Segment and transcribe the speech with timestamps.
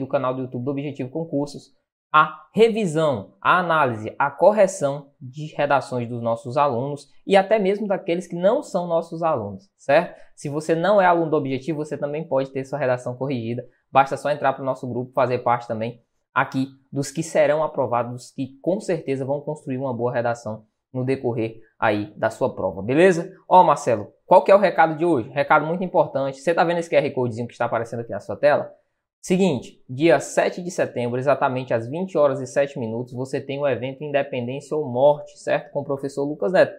[0.00, 1.72] do canal do YouTube do Objetivo Concursos
[2.12, 8.26] a revisão, a análise, a correção de redações dos nossos alunos e até mesmo daqueles
[8.26, 10.20] que não são nossos alunos, certo?
[10.34, 13.64] Se você não é aluno do Objetivo, você também pode ter sua redação corrigida.
[13.92, 16.02] Basta só entrar para o nosso grupo, fazer parte também
[16.34, 21.04] aqui dos que serão aprovados, dos que com certeza vão construir uma boa redação no
[21.04, 23.32] decorrer aí da sua prova, beleza?
[23.48, 25.30] Ó, Marcelo, qual que é o recado de hoje?
[25.30, 26.40] Recado muito importante.
[26.40, 28.72] Você está vendo esse QR Codezinho que está aparecendo aqui na sua tela?
[29.20, 33.68] Seguinte, dia 7 de setembro, exatamente às 20 horas e 7 minutos, você tem o
[33.68, 35.70] evento Independência ou Morte, certo?
[35.72, 36.74] Com o professor Lucas Neto.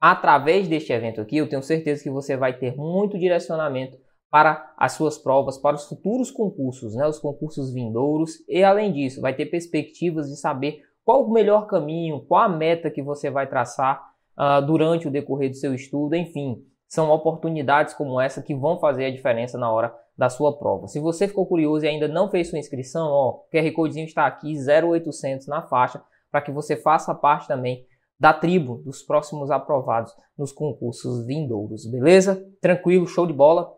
[0.00, 3.98] Através deste evento aqui, eu tenho certeza que você vai ter muito direcionamento
[4.30, 7.06] para as suas provas, para os futuros concursos, né?
[7.08, 12.24] os concursos vindouros, e além disso, vai ter perspectivas de saber qual o melhor caminho,
[12.26, 14.00] qual a meta que você vai traçar
[14.38, 19.06] uh, durante o decorrer do seu estudo, enfim, são oportunidades como essa que vão fazer
[19.06, 20.86] a diferença na hora da sua prova.
[20.86, 24.26] Se você ficou curioso e ainda não fez sua inscrição, ó, o QR Codezinho está
[24.26, 27.86] aqui 0800 na faixa para que você faça parte também
[28.18, 32.44] da tribo dos próximos aprovados nos concursos vindouros, beleza?
[32.60, 33.72] Tranquilo, show de bola.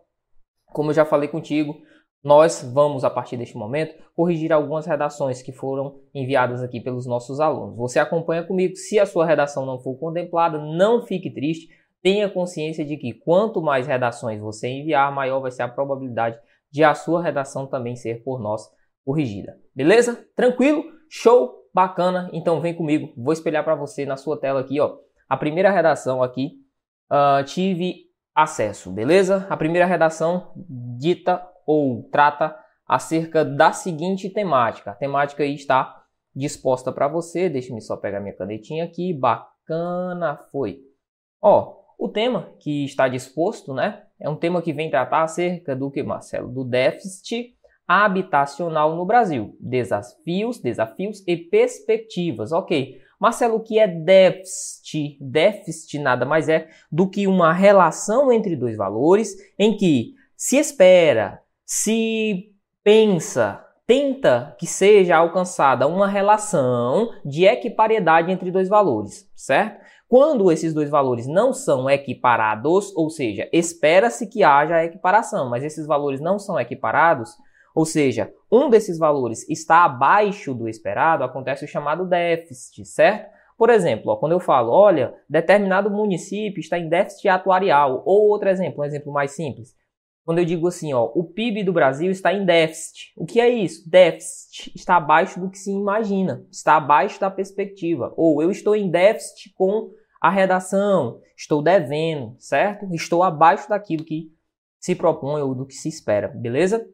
[0.72, 1.74] Como eu já falei contigo,
[2.22, 7.40] nós vamos a partir deste momento corrigir algumas redações que foram enviadas aqui pelos nossos
[7.40, 7.76] alunos.
[7.76, 11.68] Você acompanha comigo, se a sua redação não for contemplada, não fique triste
[12.06, 16.38] tenha consciência de que quanto mais redações você enviar, maior vai ser a probabilidade
[16.70, 18.62] de a sua redação também ser por nós
[19.04, 19.58] corrigida.
[19.74, 20.24] Beleza?
[20.36, 20.84] Tranquilo?
[21.10, 21.68] Show?
[21.74, 22.30] Bacana?
[22.32, 24.98] Então vem comigo, vou espelhar para você na sua tela aqui, ó.
[25.28, 26.52] A primeira redação aqui,
[27.10, 29.44] uh, tive acesso, beleza?
[29.50, 30.52] A primeira redação
[30.96, 34.92] dita ou trata acerca da seguinte temática.
[34.92, 37.48] A temática aí está disposta para você.
[37.48, 39.12] Deixa-me só pegar minha canetinha aqui.
[39.12, 40.78] Bacana, foi.
[41.42, 45.90] Ó, o tema que está disposto, né, é um tema que vem tratar acerca do
[45.90, 46.48] que, Marcelo?
[46.48, 47.54] Do déficit
[47.86, 49.56] habitacional no Brasil.
[49.60, 52.52] Desafios, desafios e perspectivas.
[52.52, 53.00] Ok.
[53.18, 55.16] Marcelo, o que é déficit?
[55.20, 61.40] Déficit nada mais é do que uma relação entre dois valores em que se espera,
[61.64, 62.52] se
[62.84, 69.85] pensa, tenta que seja alcançada uma relação de equipariedade entre dois valores, certo?
[70.08, 75.84] Quando esses dois valores não são equiparados, ou seja, espera-se que haja equiparação, mas esses
[75.84, 77.30] valores não são equiparados,
[77.74, 83.34] ou seja, um desses valores está abaixo do esperado, acontece o chamado déficit, certo?
[83.58, 88.48] Por exemplo, ó, quando eu falo, olha, determinado município está em déficit atuarial, ou outro
[88.48, 89.74] exemplo, um exemplo mais simples.
[90.26, 93.12] Quando eu digo assim, ó, o PIB do Brasil está em déficit.
[93.16, 93.88] O que é isso?
[93.88, 98.12] Déficit está abaixo do que se imagina, está abaixo da perspectiva.
[98.16, 102.92] Ou eu estou em déficit com a redação, estou devendo, certo?
[102.92, 104.32] Estou abaixo daquilo que
[104.80, 106.84] se propõe ou do que se espera, beleza?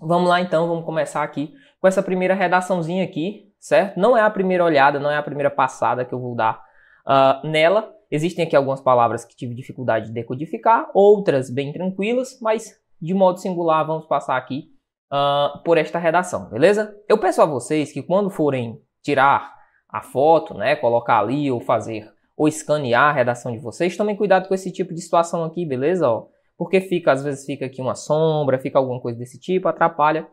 [0.00, 4.00] Vamos lá então, vamos começar aqui com essa primeira redaçãozinha aqui, certo?
[4.00, 6.64] Não é a primeira olhada, não é a primeira passada que eu vou dar
[7.06, 12.78] uh, nela, Existem aqui algumas palavras que tive dificuldade de decodificar, outras bem tranquilas, mas
[13.00, 14.68] de modo singular vamos passar aqui
[15.12, 16.94] uh, por esta redação, beleza?
[17.08, 19.54] Eu peço a vocês que quando forem tirar
[19.88, 24.48] a foto, né, colocar ali ou fazer ou escanear a redação de vocês, tomem cuidado
[24.48, 26.08] com esse tipo de situação aqui, beleza?
[26.08, 26.26] Ó,
[26.56, 30.26] porque fica, às vezes fica aqui uma sombra, fica alguma coisa desse tipo, atrapalha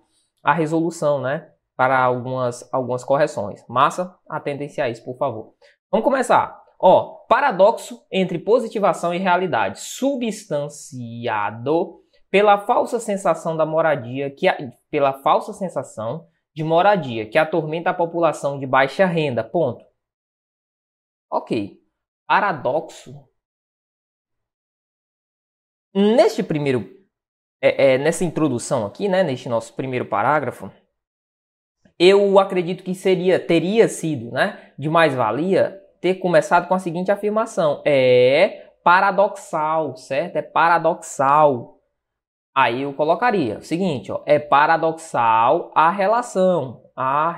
[0.43, 1.47] a resolução, né?
[1.75, 3.63] Para algumas, algumas correções.
[3.67, 5.53] Massa, atentem-se a isso, por favor.
[5.91, 6.60] Vamos começar.
[6.83, 14.47] Ó, paradoxo entre positivação e realidade, substanciado pela falsa sensação da moradia que
[14.89, 19.43] pela falsa sensação de moradia que atormenta a população de baixa renda.
[19.43, 19.85] Ponto.
[21.29, 21.79] Ok.
[22.25, 23.29] Paradoxo.
[25.93, 26.89] Neste primeiro,
[27.61, 30.71] é, é, nessa introdução aqui, né, neste nosso primeiro parágrafo,
[31.99, 37.11] eu acredito que seria, teria sido, né, de mais valia ter começado com a seguinte
[37.11, 40.35] afirmação: é paradoxal, certo?
[40.37, 41.77] É paradoxal.
[42.53, 47.31] Aí eu colocaria o seguinte, ó, é paradoxal a relação, a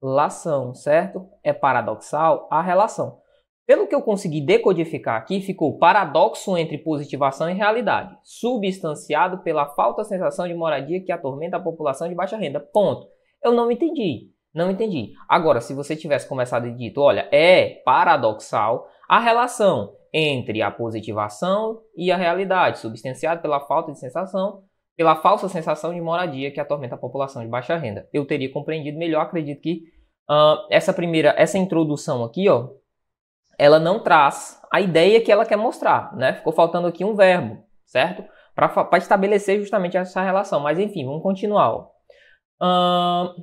[0.00, 1.26] relação, certo?
[1.42, 3.18] É paradoxal a relação.
[3.66, 10.02] Pelo que eu consegui decodificar aqui, ficou paradoxo entre positivação e realidade, substanciado pela falta
[10.02, 12.60] de sensação de moradia que atormenta a população de baixa renda.
[12.60, 13.06] Ponto.
[13.42, 14.30] Eu não entendi.
[14.54, 15.12] Não entendi.
[15.28, 21.80] Agora, se você tivesse começado e dito, olha, é paradoxal a relação entre a positivação
[21.96, 24.64] e a realidade, substanciada pela falta de sensação,
[24.96, 28.08] pela falsa sensação de moradia que atormenta a população de baixa renda.
[28.12, 29.84] Eu teria compreendido melhor, acredito que
[30.28, 32.68] uh, essa primeira, essa introdução aqui, ó,
[33.58, 36.34] ela não traz a ideia que ela quer mostrar, né?
[36.34, 38.24] Ficou faltando aqui um verbo, certo?
[38.54, 40.60] Para estabelecer justamente essa relação.
[40.60, 41.72] Mas enfim, vamos continuar.
[41.72, 41.88] Ó.
[42.62, 43.34] Uh,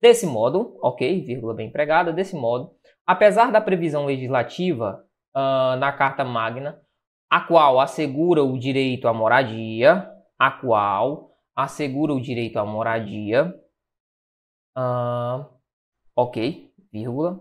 [0.00, 2.72] desse modo, ok, vírgula bem empregada, desse modo,
[3.06, 5.04] apesar da previsão legislativa
[5.34, 6.80] uh, na Carta Magna,
[7.28, 13.54] a qual assegura o direito à moradia, a qual assegura o direito à moradia,
[14.76, 15.46] uh,
[16.16, 17.40] ok, vírgula,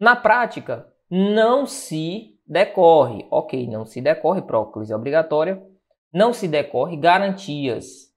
[0.00, 5.62] na prática não se decorre, ok, não se decorre próclise obrigatória,
[6.12, 8.12] não se decorre garantias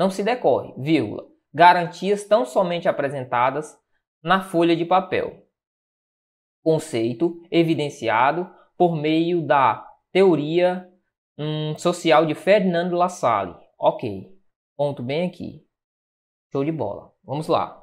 [0.00, 3.78] não se decorre, vírgula, garantias tão somente apresentadas
[4.22, 5.46] na folha de papel.
[6.62, 10.88] Conceito evidenciado por meio da teoria
[11.38, 13.56] hum, social de Ferdinand Lassalle.
[13.78, 14.28] Ok,
[14.76, 15.64] ponto bem aqui.
[16.52, 17.12] Show de bola.
[17.24, 17.80] Vamos lá.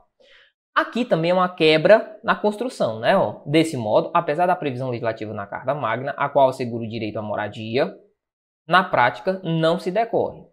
[0.75, 3.17] Aqui também é uma quebra na construção, né?
[3.17, 7.17] Ó, desse modo, apesar da previsão legislativa na Carta Magna, a qual assegura o direito
[7.17, 7.97] à moradia,
[8.67, 10.45] na prática não se decorre.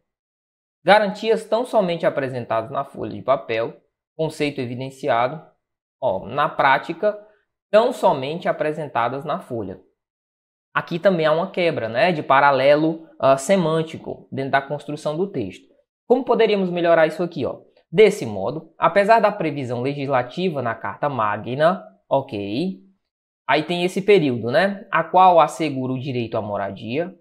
[0.85, 3.75] Garantias tão somente apresentadas na folha de papel,
[4.15, 5.43] conceito evidenciado,
[5.99, 7.19] ó, na prática,
[7.71, 9.81] tão somente apresentadas na folha.
[10.75, 15.65] Aqui também há uma quebra né, de paralelo uh, semântico dentro da construção do texto.
[16.07, 17.47] Como poderíamos melhorar isso aqui?
[17.47, 17.63] Ó?
[17.91, 22.79] Desse modo, apesar da previsão legislativa na Carta Magna, ok,
[23.49, 27.15] aí tem esse período, né, a qual assegura o direito à moradia,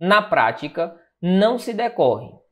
[0.00, 2.43] na prática não se decorre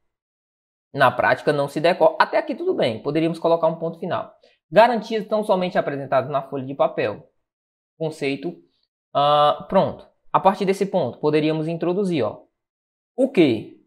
[0.93, 2.17] na prática não se decorre.
[2.19, 4.35] Até aqui tudo bem, poderíamos colocar um ponto final.
[4.71, 7.29] Garantias estão somente apresentadas na folha de papel.
[7.99, 8.49] Conceito
[9.15, 10.11] uh, pronto.
[10.33, 12.47] A partir desse ponto, poderíamos introduzir ó,
[13.15, 13.87] o que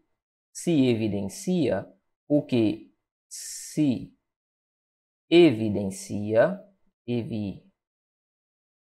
[0.52, 1.84] se evidencia,
[2.28, 2.94] o que
[3.28, 4.14] se
[5.28, 6.58] evidencia,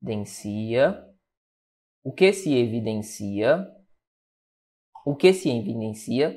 [0.01, 1.05] evidencia,
[2.05, 3.67] o que se evidencia,
[5.05, 6.31] o que se evidencia,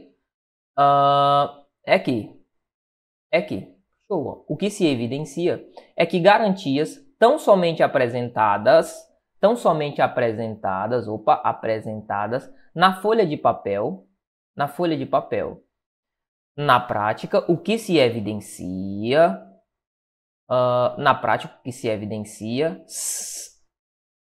[0.78, 2.40] uh, é que,
[3.32, 3.76] é que,
[4.08, 8.96] show, o que se evidencia é que garantias tão somente apresentadas,
[9.40, 14.08] tão somente apresentadas, opa, apresentadas na folha de papel,
[14.56, 15.64] na folha de papel.
[16.56, 19.42] Na prática, o que se evidencia,
[20.50, 22.84] uh, na prática, o que se evidencia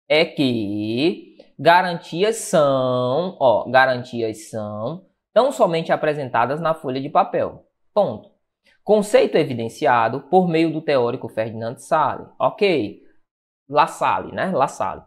[0.08, 7.68] é que garantias são, ó, garantias são tão somente apresentadas na folha de papel.
[7.92, 8.30] Ponto.
[8.82, 12.26] Conceito evidenciado por meio do teórico Ferdinand Salle.
[12.38, 13.02] Ok.
[13.68, 14.50] La Salle, né?
[14.50, 15.02] La Salle.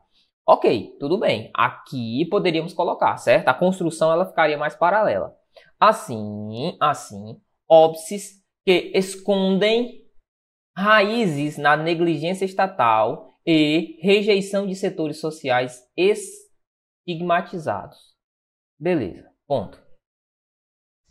[0.46, 1.50] Ok, tudo bem.
[1.52, 3.48] Aqui poderíamos colocar, certo?
[3.48, 5.36] A construção ela ficaria mais paralela.
[5.80, 10.06] Assim, assim, óbices que escondem
[10.78, 17.98] raízes na negligência estatal e rejeição de setores sociais estigmatizados.
[18.80, 19.89] Beleza, ponto.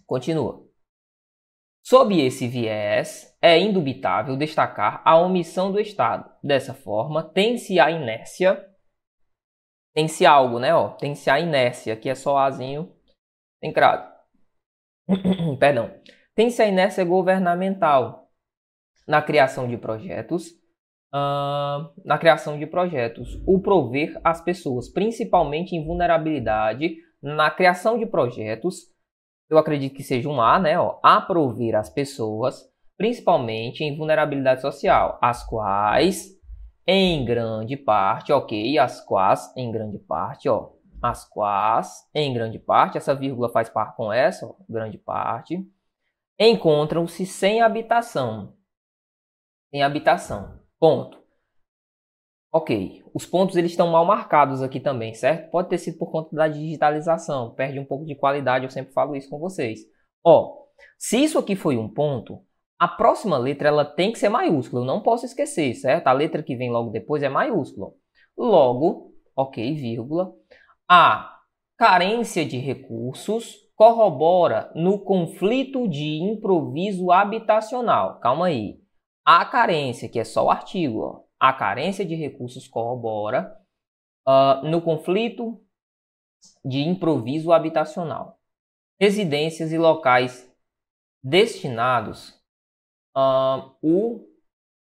[0.09, 0.67] Continua.
[1.85, 6.31] Sob esse viés, é indubitável destacar a omissão do Estado.
[6.43, 8.67] Dessa forma, tem-se a inércia,
[9.95, 10.71] tem-se algo, né?
[10.99, 12.91] Tem-se a inércia, que é só azinho
[13.61, 14.11] tem crado.
[15.61, 15.91] Perdão.
[16.35, 18.31] Tem-se a inércia governamental
[19.07, 20.53] na criação de projetos,
[21.13, 28.07] uh, na criação de projetos, o prover as pessoas, principalmente em vulnerabilidade, na criação de
[28.07, 28.97] projetos,
[29.51, 30.79] eu acredito que seja um A, né?
[30.79, 32.65] Ó, aprover as pessoas,
[32.97, 36.37] principalmente em vulnerabilidade social, as quais,
[36.87, 40.71] em grande parte, ok, as quais, em grande parte, ó,
[41.03, 45.65] as quais, em grande parte, essa vírgula faz par com essa, ó, grande parte,
[46.39, 48.55] encontram-se sem habitação.
[49.71, 50.61] Sem habitação.
[50.79, 51.18] Ponto.
[52.51, 55.51] Ok, os pontos eles estão mal marcados aqui também, certo?
[55.51, 59.15] Pode ter sido por conta da digitalização, perde um pouco de qualidade, eu sempre falo
[59.15, 59.81] isso com vocês.
[60.25, 60.65] Ó,
[60.97, 62.43] se isso aqui foi um ponto,
[62.79, 66.07] a próxima letra ela tem que ser maiúscula, eu não posso esquecer, certo?
[66.07, 67.93] A letra que vem logo depois é maiúscula.
[68.37, 70.33] Logo, ok, vírgula,
[70.89, 71.39] a
[71.77, 78.19] carência de recursos corrobora no conflito de improviso habitacional.
[78.21, 78.81] Calma aí.
[79.25, 83.57] A carência, que é só o artigo, ó, a carência de recursos corrobora
[84.27, 85.63] uh, no conflito
[86.65, 88.39] de improviso habitacional.
[89.01, 90.53] Residências e locais
[91.23, 92.31] destinados
[93.17, 94.27] uh, o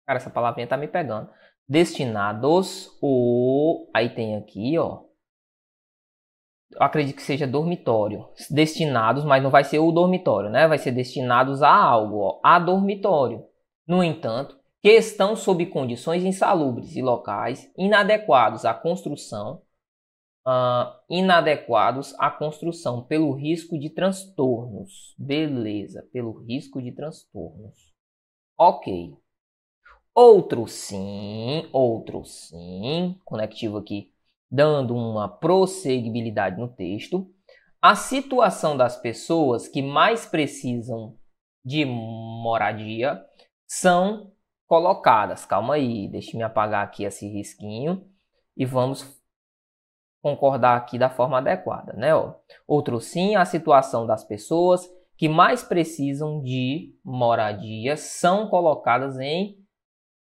[0.06, 1.30] cara essa palavrinha tá me pegando.
[1.68, 5.04] Destinados o aí tem aqui ó.
[6.72, 8.28] Eu acredito que seja dormitório.
[8.50, 10.66] Destinados mas não vai ser o dormitório né?
[10.66, 13.46] Vai ser destinados a algo ó, a dormitório.
[13.86, 19.62] No entanto que estão sob condições insalubres e locais inadequados à construção,
[20.46, 25.14] uh, inadequados à construção pelo risco de transtornos.
[25.18, 27.92] Beleza, pelo risco de transtornos.
[28.58, 29.14] Ok.
[30.14, 34.12] Outro sim, outro sim, conectivo aqui,
[34.50, 37.32] dando uma prosseguibilidade no texto.
[37.80, 41.16] A situação das pessoas que mais precisam
[41.64, 43.24] de moradia
[43.66, 44.32] são
[44.70, 45.44] colocadas.
[45.44, 48.08] Calma aí, deixe me apagar aqui esse risquinho
[48.56, 49.20] e vamos
[50.22, 52.10] concordar aqui da forma adequada, né?
[52.68, 59.58] Outro sim, a situação das pessoas que mais precisam de moradia são colocadas em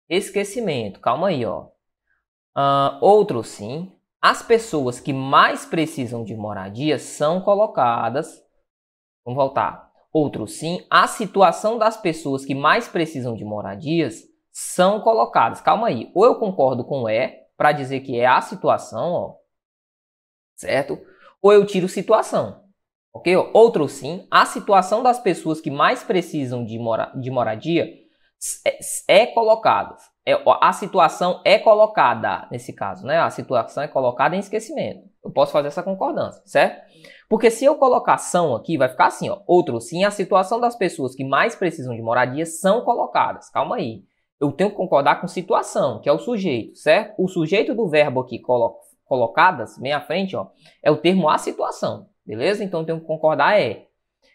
[0.08, 1.02] esquecimento.
[1.02, 1.68] Calma aí, ó.
[2.56, 8.42] Uh, outro sim, as pessoas que mais precisam de moradia são colocadas.
[9.26, 9.91] Vamos voltar.
[10.14, 15.62] Outro sim, a situação das pessoas que mais precisam de moradias são colocadas.
[15.62, 16.12] Calma aí.
[16.14, 19.36] Ou eu concordo com é para dizer que é a situação, ó,
[20.56, 21.00] certo?
[21.42, 22.62] Ou eu tiro situação.
[23.14, 23.36] Ok?
[23.54, 27.88] Outro sim, a situação das pessoas que mais precisam de, mora de moradia
[28.66, 29.98] é, é colocada.
[30.26, 33.20] É, a situação é colocada, nesse caso, né?
[33.20, 35.11] A situação é colocada em esquecimento.
[35.24, 36.82] Eu posso fazer essa concordância, certo?
[37.30, 39.40] Porque se eu colocar são aqui, vai ficar assim, ó.
[39.48, 43.50] Outro sim, a situação das pessoas que mais precisam de moradia são colocadas.
[43.50, 44.04] Calma aí.
[44.40, 47.14] Eu tenho que concordar com situação, que é o sujeito, certo?
[47.18, 48.76] O sujeito do verbo aqui colo
[49.06, 50.48] colocadas, bem à frente, ó,
[50.82, 52.64] é o termo a situação, beleza?
[52.64, 53.88] Então eu tenho que concordar é.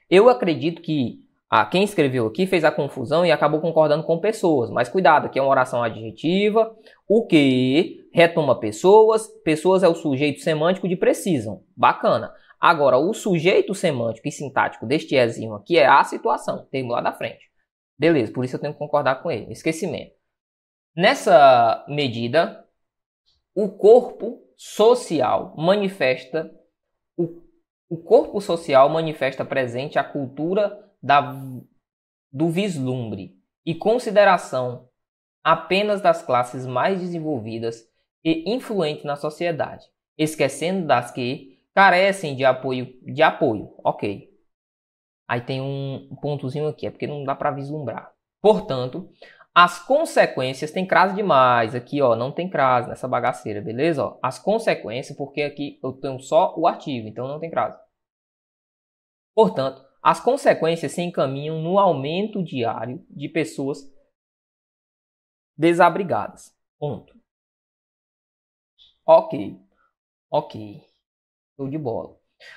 [0.09, 4.69] Eu acredito que ah, quem escreveu aqui fez a confusão e acabou concordando com pessoas,
[4.71, 6.77] mas cuidado, aqui é uma oração adjetiva,
[7.09, 12.33] o que retoma pessoas, pessoas é o sujeito semântico de precisam, bacana.
[12.59, 17.13] Agora, o sujeito semântico e sintático deste ezinho aqui é a situação, termo lá da
[17.13, 17.45] frente.
[17.99, 19.53] Beleza, por isso eu tenho que concordar com ele.
[19.53, 20.13] Esquecimento.
[20.97, 22.67] Nessa medida,
[23.55, 26.51] o corpo social manifesta
[27.19, 27.43] o,
[27.87, 31.39] o corpo social manifesta presente a cultura da,
[32.33, 34.89] do vislumbre e consideração
[35.45, 37.95] apenas das classes mais desenvolvidas
[38.27, 39.87] e influentes na sociedade,
[40.19, 43.73] esquecendo das que carecem de apoio, de apoio.
[43.85, 44.29] OK.
[45.29, 48.13] Aí tem um pontozinho aqui, é porque não dá para vislumbrar.
[48.43, 49.09] Portanto,
[49.55, 54.05] as consequências tem crase demais aqui, ó, não tem crase nessa bagaceira, beleza?
[54.05, 57.79] Ó, as consequências, porque aqui eu tenho só o artigo, então não tem crase.
[59.37, 63.79] Portanto, as consequências se encaminham no aumento diário de pessoas
[65.57, 66.53] desabrigadas.
[66.77, 67.17] Ponto.
[69.07, 69.61] Ok.
[70.31, 70.83] Ok.
[71.57, 72.17] Show de bola.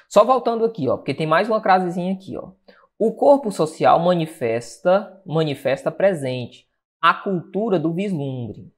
[0.09, 2.51] Só voltando aqui, ó, porque tem mais uma crasezinha aqui, ó.
[2.97, 6.67] O corpo social manifesta, manifesta presente
[7.01, 8.73] a cultura do vislumbre.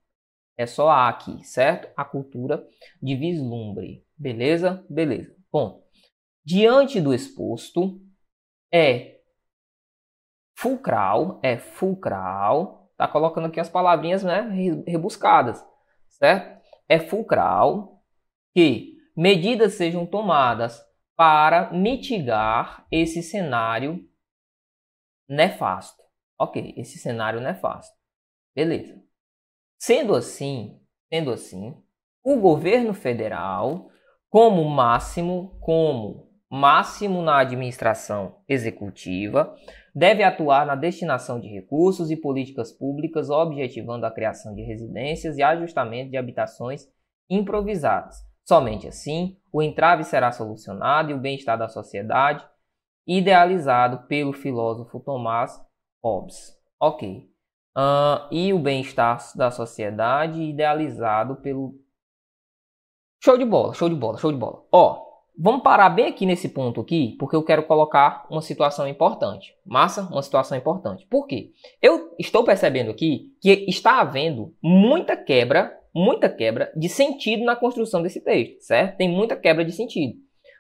[0.58, 1.92] É só A aqui, certo?
[1.98, 2.68] A cultura
[3.01, 4.06] de vislumbre.
[4.16, 4.86] Beleza?
[4.88, 5.36] Beleza.
[5.51, 5.84] Bom,
[6.46, 8.00] diante do exposto,
[8.72, 9.22] é
[10.56, 14.42] fulcral, é fulcral, tá colocando aqui as palavrinhas, né,
[14.86, 15.66] rebuscadas,
[16.10, 16.61] certo?
[16.92, 18.04] É fulcral
[18.54, 24.06] que medidas sejam tomadas para mitigar esse cenário
[25.26, 26.04] nefasto.
[26.38, 27.96] Ok, esse cenário nefasto.
[28.54, 29.02] Beleza.
[29.80, 31.82] Sendo assim, sendo assim,
[32.22, 33.90] o governo federal,
[34.30, 39.56] como máximo, como máximo na administração executiva,
[39.94, 45.44] deve atuar na destinação de recursos e políticas públicas, objetivando a criação de residências e
[45.44, 46.88] ajustamento de habitações
[47.30, 48.16] improvisadas.
[48.46, 52.46] Somente assim, o entrave será solucionado e o bem-estar da sociedade
[53.06, 55.60] idealizado pelo filósofo Tomás
[56.04, 56.58] Hobbes.
[56.80, 57.30] Ok.
[57.78, 61.80] Uh, e o bem-estar da sociedade idealizado pelo.
[63.24, 64.66] Show de bola, show de bola, show de bola.
[64.72, 69.54] Ó, vamos parar bem aqui nesse ponto aqui, porque eu quero colocar uma situação importante.
[69.66, 70.04] Massa?
[70.12, 71.06] Uma situação importante.
[71.10, 71.52] Por quê?
[71.82, 78.02] Eu estou percebendo aqui que está havendo muita quebra, muita quebra de sentido na construção
[78.02, 78.98] desse texto, certo?
[78.98, 80.16] Tem muita quebra de sentido.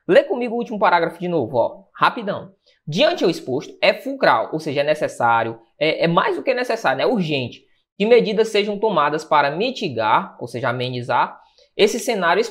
[0.07, 2.51] Lê comigo o último parágrafo de novo, ó, rapidão.
[2.85, 7.01] Diante ao exposto, é fulcral, ou seja, é necessário, é, é mais do que necessário,
[7.01, 7.63] é urgente,
[7.97, 11.39] que medidas sejam tomadas para mitigar, ou seja, amenizar,
[11.77, 12.41] esse cenário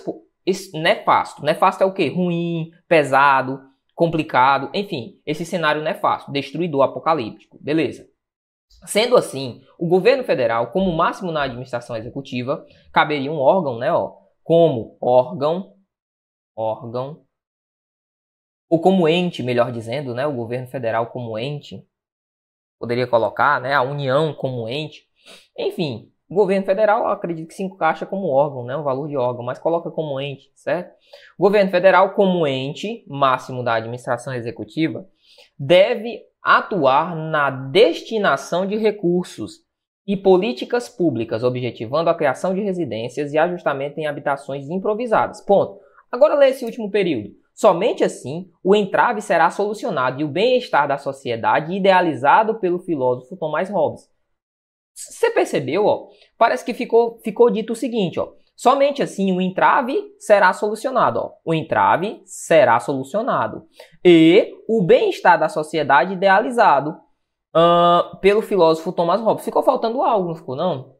[0.75, 1.43] nefasto.
[1.43, 2.09] Nefasto é o quê?
[2.09, 3.61] Ruim, pesado,
[4.01, 8.09] complicado, enfim, esse cenário nefasto, destruidor, apocalíptico, beleza.
[8.87, 14.17] Sendo assim, o governo federal, como máximo na administração executiva, caberia um órgão, né, ó,
[14.43, 14.97] como?
[15.03, 15.75] Órgão,
[16.57, 17.27] órgão.
[18.71, 21.87] Ou como ente, melhor dizendo, né, o governo federal como ente,
[22.79, 25.07] poderia colocar, né, a União como ente,
[25.59, 29.45] enfim, o governo federal acredito que se encaixa como órgão, né, o valor de órgão,
[29.45, 30.93] mas coloca como ente, certo?
[31.37, 35.05] O governo federal como ente máximo da administração executiva
[35.59, 39.57] deve atuar na destinação de recursos
[40.07, 45.45] e políticas públicas, objetivando a criação de residências e ajustamento em habitações improvisadas.
[45.45, 45.81] Ponto.
[46.13, 47.31] Agora lê esse último período.
[47.53, 53.69] Somente assim o entrave será solucionado e o bem-estar da sociedade idealizado pelo filósofo Thomas
[53.69, 54.10] Hobbes.
[55.09, 56.09] Você percebeu, ó?
[56.37, 58.33] Parece que ficou, ficou dito o seguinte, ó.
[58.55, 61.19] Somente assim o entrave será solucionado.
[61.19, 61.33] Ó.
[61.47, 63.67] O entrave será solucionado.
[64.05, 66.91] E o bem-estar da sociedade idealizado
[67.57, 69.47] uh, pelo filósofo Thomas Hobbes.
[69.47, 70.95] Ficou faltando algo, não ficou não?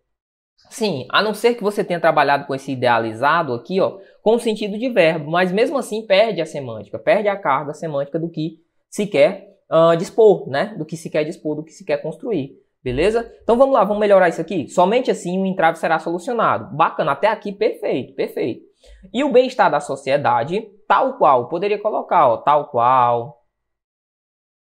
[0.71, 4.41] Sim, a não ser que você tenha trabalhado com esse idealizado aqui, ó, com o
[4.41, 8.59] sentido de verbo, mas mesmo assim perde a semântica, perde a carga semântica do que
[8.89, 10.75] se quer uh, dispor, né?
[10.79, 12.59] Do que se quer dispor, do que se quer construir.
[12.83, 13.31] Beleza?
[13.43, 14.69] Então vamos lá, vamos melhorar isso aqui.
[14.69, 16.75] Somente assim o entrave será solucionado.
[16.75, 18.65] Bacana, até aqui perfeito, perfeito.
[19.13, 23.47] E o bem-estar da sociedade, tal qual, poderia colocar, ó, tal qual,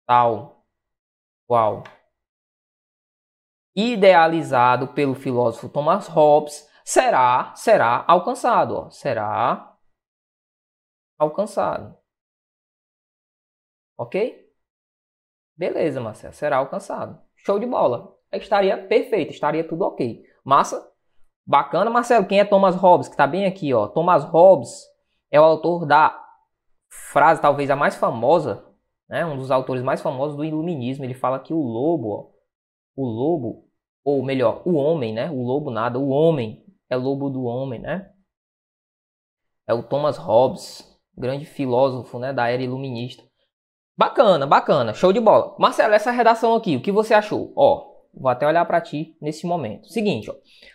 [0.07, 0.65] tal
[1.47, 1.83] qual,
[3.75, 9.77] idealizado pelo filósofo Thomas Hobbes, será, será alcançado, ó, será
[11.19, 11.97] alcançado.
[13.97, 14.45] Ok?
[15.57, 17.24] Beleza, Marcelo, será alcançado.
[17.45, 18.17] Show de bola.
[18.33, 20.25] Estaria perfeito, estaria tudo ok.
[20.45, 20.91] Massa?
[21.47, 22.27] Bacana, Marcelo.
[22.27, 23.09] Quem é Thomas Hobbes?
[23.09, 23.87] Que está bem aqui, ó.
[23.87, 24.71] Thomas Hobbes
[25.31, 26.21] é o autor da
[26.89, 28.65] frase talvez a mais famosa,
[29.09, 29.27] né?
[29.27, 31.05] Um dos autores mais famosos do iluminismo.
[31.05, 32.31] Ele fala que o lobo, ó,
[32.97, 33.69] o lobo,
[34.03, 35.31] ou melhor, o homem, né?
[35.31, 38.11] O lobo nada, o homem é lobo do homem, né?
[39.67, 40.83] É o Thomas Hobbes,
[41.17, 43.23] grande filósofo, né, da era iluminista.
[43.97, 45.55] Bacana, bacana, show de bola.
[45.57, 47.53] Marcelo, essa redação aqui, o que você achou?
[47.55, 49.87] Ó, vou até olhar para ti nesse momento.
[49.87, 50.35] Seguinte, ó,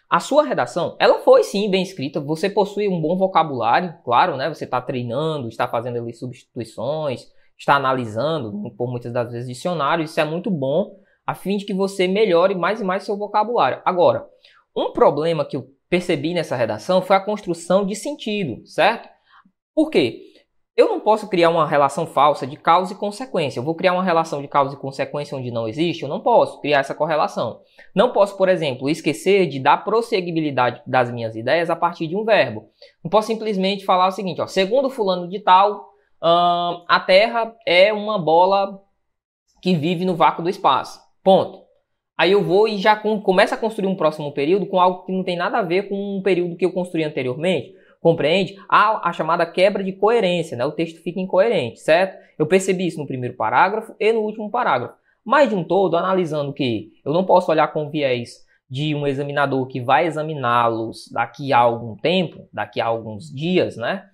[0.09, 4.47] a sua redação, ela foi sim bem escrita, você possui um bom vocabulário, claro, né?
[4.47, 10.17] Você está treinando, está fazendo ali substituições, está analisando, por muitas das vezes, dicionário, isso
[10.17, 10.95] é muito bom,
[11.27, 13.81] a fim de que você melhore mais e mais seu vocabulário.
[13.83, 14.25] Agora,
[14.73, 19.09] um problema que eu percebi nessa redação foi a construção de sentido, certo?
[19.75, 20.28] Por quê?
[20.79, 23.59] Eu não posso criar uma relação falsa de causa e consequência.
[23.59, 26.03] Eu vou criar uma relação de causa e consequência onde não existe?
[26.03, 27.59] Eu não posso criar essa correlação.
[27.93, 32.23] Não posso, por exemplo, esquecer de dar prosseguibilidade das minhas ideias a partir de um
[32.23, 32.69] verbo.
[33.03, 35.89] Não posso simplesmente falar o seguinte, ó, segundo fulano de tal,
[36.23, 38.79] hum, a Terra é uma bola
[39.61, 41.01] que vive no vácuo do espaço.
[41.21, 41.59] Ponto.
[42.17, 45.11] Aí eu vou e já com, começo a construir um próximo período com algo que
[45.11, 48.55] não tem nada a ver com um período que eu construí anteriormente compreende?
[48.67, 50.65] Há a chamada quebra de coerência, né?
[50.65, 52.17] O texto fica incoerente, certo?
[52.37, 54.95] Eu percebi isso no primeiro parágrafo e no último parágrafo.
[55.23, 59.67] Mas de um todo, analisando que eu não posso olhar com viés de um examinador
[59.67, 64.05] que vai examiná-los daqui a algum tempo, daqui a alguns dias, né?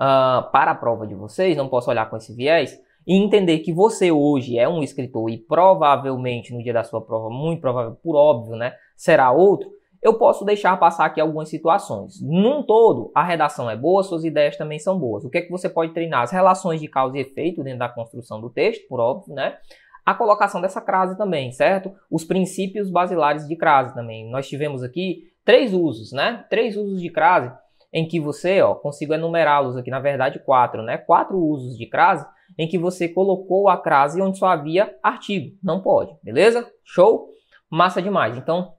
[0.00, 3.72] Uh, para a prova de vocês, não posso olhar com esse viés e entender que
[3.72, 8.14] você hoje é um escritor e provavelmente no dia da sua prova, muito provável, por
[8.14, 9.68] óbvio, né, será outro
[10.02, 12.20] eu posso deixar passar aqui algumas situações.
[12.20, 15.24] Num todo, a redação é boa, suas ideias também são boas.
[15.24, 16.22] O que é que você pode treinar?
[16.22, 19.58] As relações de causa e efeito dentro da construção do texto, por óbvio, né?
[20.06, 21.92] A colocação dessa crase também, certo?
[22.10, 24.30] Os princípios basilares de crase também.
[24.30, 26.44] Nós tivemos aqui três usos, né?
[26.48, 27.52] Três usos de crase
[27.92, 30.96] em que você, ó, consigo enumerá-los aqui, na verdade, quatro, né?
[30.96, 35.56] Quatro usos de crase em que você colocou a crase onde só havia artigo.
[35.62, 36.70] Não pode, beleza?
[36.84, 37.28] Show?
[37.70, 38.36] Massa demais.
[38.36, 38.77] Então,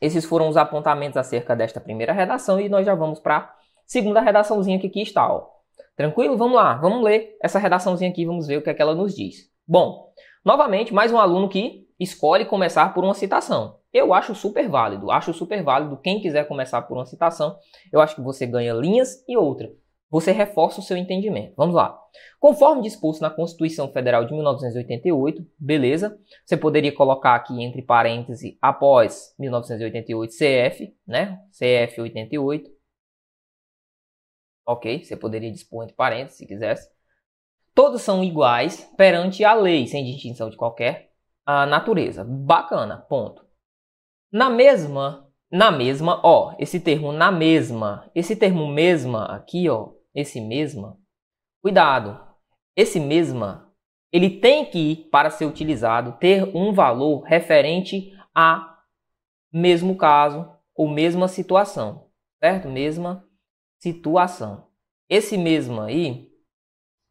[0.00, 3.54] esses foram os apontamentos acerca desta primeira redação e nós já vamos para a
[3.86, 5.32] segunda redaçãozinha que aqui está.
[5.32, 5.48] Ó.
[5.96, 6.36] Tranquilo?
[6.36, 9.14] Vamos lá, vamos ler essa redaçãozinha aqui, vamos ver o que, é que ela nos
[9.14, 9.50] diz.
[9.66, 10.12] Bom,
[10.44, 13.76] novamente, mais um aluno que escolhe começar por uma citação.
[13.92, 15.96] Eu acho super válido, acho super válido.
[15.96, 17.56] Quem quiser começar por uma citação,
[17.92, 19.68] eu acho que você ganha linhas e outra
[20.10, 21.54] você reforça o seu entendimento.
[21.56, 21.98] Vamos lá.
[22.40, 26.18] Conforme disposto na Constituição Federal de 1988, beleza?
[26.44, 31.38] Você poderia colocar aqui entre parênteses após 1988 CF, né?
[31.50, 32.70] CF 88.
[34.66, 36.90] Ok, você poderia dispor entre parênteses se quisesse.
[37.74, 41.10] Todos são iguais perante a lei, sem distinção de qualquer
[41.46, 42.24] natureza.
[42.24, 43.46] Bacana, ponto.
[44.30, 50.40] Na mesma, na mesma, ó, esse termo na mesma, esse termo mesma aqui, ó, esse
[50.40, 50.98] mesma,
[51.62, 52.18] cuidado,
[52.76, 53.72] esse mesma,
[54.12, 58.78] ele tem que, para ser utilizado, ter um valor referente a
[59.52, 62.68] mesmo caso ou mesma situação, certo?
[62.68, 63.26] Mesma
[63.78, 64.68] situação.
[65.08, 66.28] Esse mesmo aí,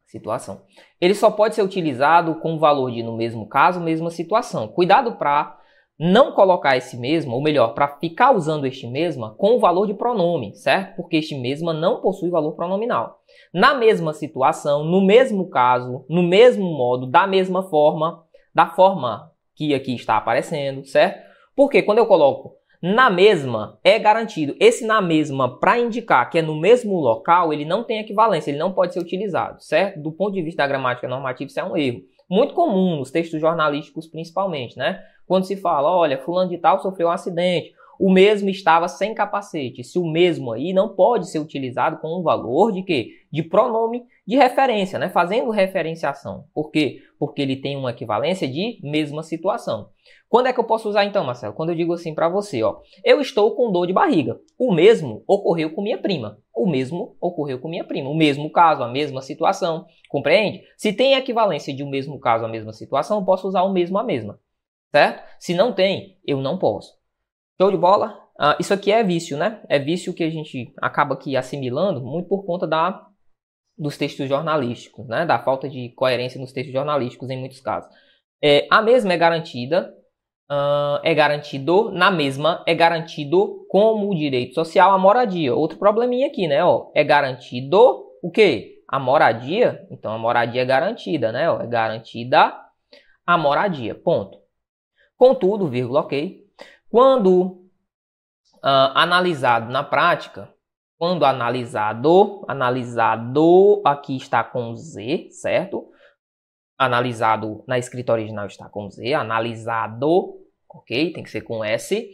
[0.06, 0.64] situação,
[1.00, 4.68] ele só pode ser utilizado com o valor de no mesmo caso, mesma situação.
[4.68, 5.57] Cuidado para
[5.98, 9.94] não colocar esse mesmo, ou melhor, para ficar usando este mesma com o valor de
[9.94, 10.96] pronome, certo?
[10.96, 13.20] Porque este mesma não possui valor pronominal.
[13.52, 18.22] Na mesma situação, no mesmo caso, no mesmo modo, da mesma forma,
[18.54, 21.26] da forma que aqui está aparecendo, certo?
[21.56, 24.54] Porque quando eu coloco na mesma, é garantido.
[24.60, 28.58] Esse na mesma, para indicar que é no mesmo local, ele não tem equivalência, ele
[28.58, 30.00] não pode ser utilizado, certo?
[30.00, 32.02] Do ponto de vista da gramática normativa, isso é um erro.
[32.28, 35.02] Muito comum nos textos jornalísticos, principalmente, né?
[35.26, 39.82] Quando se fala, olha, fulano de tal sofreu um acidente, o mesmo estava sem capacete.
[39.82, 43.08] Se o mesmo aí não pode ser utilizado com um valor de quê?
[43.30, 45.08] De pronome de referência, né?
[45.08, 46.44] Fazendo referenciação.
[46.54, 47.00] Por quê?
[47.18, 49.88] Porque ele tem uma equivalência de mesma situação.
[50.28, 51.54] Quando é que eu posso usar então, Marcelo?
[51.54, 54.38] Quando eu digo assim para você, ó, eu estou com dor de barriga.
[54.58, 56.38] O mesmo ocorreu com minha prima.
[56.54, 58.10] O mesmo ocorreu com minha prima.
[58.10, 59.86] O mesmo caso, a mesma situação.
[60.08, 60.62] Compreende?
[60.76, 63.72] Se tem equivalência de o um mesmo caso, a mesma situação, eu posso usar o
[63.72, 64.38] mesmo, a mesma.
[64.90, 65.22] Certo?
[65.38, 66.97] Se não tem, eu não posso.
[67.60, 68.16] Show de bola?
[68.38, 69.60] Ah, isso aqui é vício, né?
[69.68, 73.04] É vício que a gente acaba aqui assimilando muito por conta da,
[73.76, 75.26] dos textos jornalísticos, né?
[75.26, 77.92] Da falta de coerência nos textos jornalísticos em muitos casos.
[78.40, 79.92] É, a mesma é garantida,
[80.48, 85.52] uh, é garantido, na mesma é garantido como direito social a moradia.
[85.52, 86.64] Outro probleminha aqui, né?
[86.64, 88.84] Ó, é garantido o quê?
[88.86, 89.84] A moradia.
[89.90, 91.50] Então a moradia é garantida, né?
[91.50, 92.54] Ó, é garantida
[93.26, 93.96] a moradia.
[93.96, 94.38] Ponto.
[95.16, 96.46] Contudo, vírgula, ok
[96.90, 97.68] quando
[98.56, 100.52] uh, analisado na prática,
[100.96, 105.88] quando analisado, analisado aqui está com Z, certo?
[106.76, 110.34] Analisado na escrita original está com Z, analisado,
[110.68, 111.12] ok?
[111.12, 112.10] Tem que ser com S,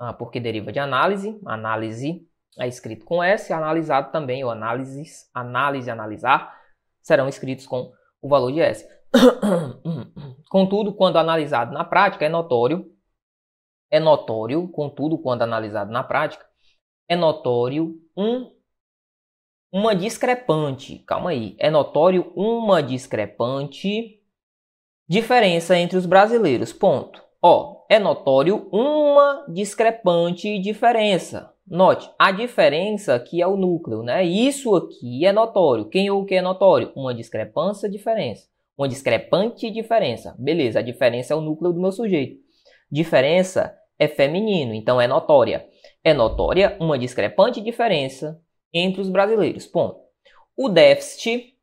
[0.00, 1.38] uh, porque deriva de análise.
[1.46, 2.26] Análise
[2.58, 6.54] é escrito com S, analisado também, ou análises, análise, analisar,
[7.00, 8.86] serão escritos com o valor de S.
[10.50, 12.95] Contudo, quando analisado na prática, é notório
[13.90, 16.44] é notório, contudo, quando analisado na prática,
[17.08, 18.54] é notório um
[19.72, 24.22] uma discrepante, calma aí, é notório uma discrepante
[25.08, 26.72] diferença entre os brasileiros.
[26.72, 27.22] Ponto.
[27.42, 31.52] Ó, é notório uma discrepante diferença.
[31.66, 34.24] Note, a diferença aqui é o núcleo, né?
[34.24, 35.88] Isso aqui é notório.
[35.88, 36.92] Quem ou o que é notório?
[36.94, 38.48] Uma discrepância, diferença.
[38.78, 40.34] Uma discrepante diferença.
[40.38, 42.45] Beleza, a diferença é o núcleo do meu sujeito.
[42.90, 45.68] Diferença é feminino, então é notória.
[46.04, 48.40] É notória uma discrepante diferença
[48.72, 49.66] entre os brasileiros.
[49.66, 50.00] Ponto.
[50.56, 51.54] O déficit,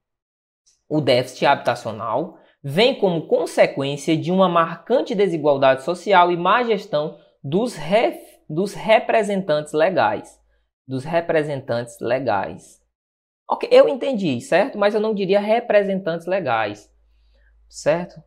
[0.90, 7.76] o déficit habitacional, vem como consequência de uma marcante desigualdade social e má gestão dos,
[7.76, 8.18] ref,
[8.50, 10.40] dos representantes legais.
[10.88, 12.82] Dos representantes legais.
[13.50, 14.78] Ok, eu entendi, certo?
[14.78, 16.90] Mas eu não diria representantes legais,
[17.70, 18.22] certo?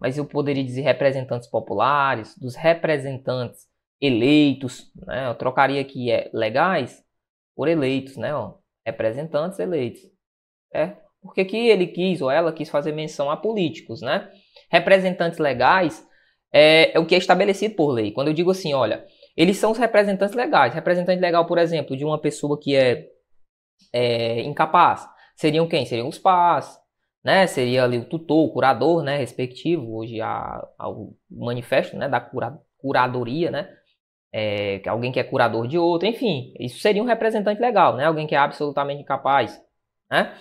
[0.00, 3.66] Mas eu poderia dizer representantes populares, dos representantes
[4.00, 5.28] eleitos, né?
[5.28, 7.02] Eu trocaria aqui é legais
[7.54, 8.34] por eleitos, né?
[8.34, 8.54] Ó,
[8.84, 10.00] representantes eleitos,
[10.74, 10.96] é?
[11.22, 14.30] Porque que ele quis ou ela quis fazer menção a políticos, né?
[14.70, 16.06] Representantes legais
[16.52, 18.12] é, é o que é estabelecido por lei.
[18.12, 19.04] Quando eu digo assim, olha,
[19.36, 20.74] eles são os representantes legais.
[20.74, 23.08] Representante legal, por exemplo, de uma pessoa que é,
[23.92, 25.84] é incapaz, seriam quem?
[25.84, 26.78] Seriam os pais,
[27.26, 27.44] né?
[27.48, 29.16] Seria ali o tutor, o curador, né?
[29.16, 32.08] Respectivo, hoje a, a o manifesto, né?
[32.08, 33.68] Da cura, curadoria, né?
[34.32, 38.04] É, alguém que é curador de outro, enfim, isso seria um representante legal, né?
[38.04, 39.60] Alguém que é absolutamente incapaz,
[40.08, 40.36] né?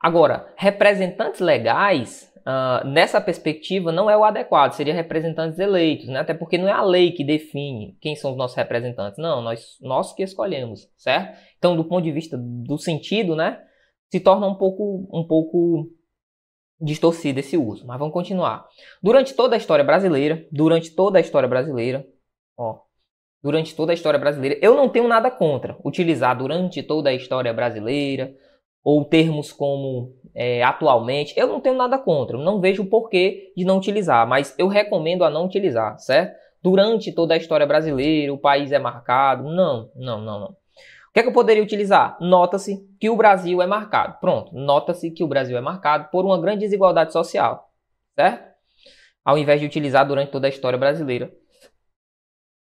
[0.00, 6.18] Agora, representantes legais, uh, nessa perspectiva, não é o adequado, seria representantes eleitos, né?
[6.18, 9.78] Até porque não é a lei que define quem são os nossos representantes, não, nós,
[9.80, 11.38] nós que escolhemos, certo?
[11.58, 13.60] Então, do ponto de vista do sentido, né?
[14.10, 15.90] Se torna um pouco, um pouco
[16.80, 17.86] distorcido esse uso.
[17.86, 18.66] Mas vamos continuar.
[19.02, 22.06] Durante toda a história brasileira, durante toda a história brasileira,
[22.56, 22.80] ó,
[23.42, 27.52] durante toda a história brasileira, eu não tenho nada contra utilizar durante toda a história
[27.52, 28.34] brasileira
[28.82, 31.34] ou termos como é, atualmente.
[31.36, 35.30] Eu não tenho nada contra, não vejo porquê de não utilizar, mas eu recomendo a
[35.30, 36.36] não utilizar, certo?
[36.62, 39.44] Durante toda a história brasileira, o país é marcado.
[39.44, 40.56] Não, não, não, não
[41.14, 42.18] que é que eu poderia utilizar?
[42.20, 44.18] Nota-se que o Brasil é marcado.
[44.18, 47.72] Pronto, nota-se que o Brasil é marcado por uma grande desigualdade social,
[48.16, 48.52] certo?
[49.24, 51.32] Ao invés de utilizar durante toda a história brasileira.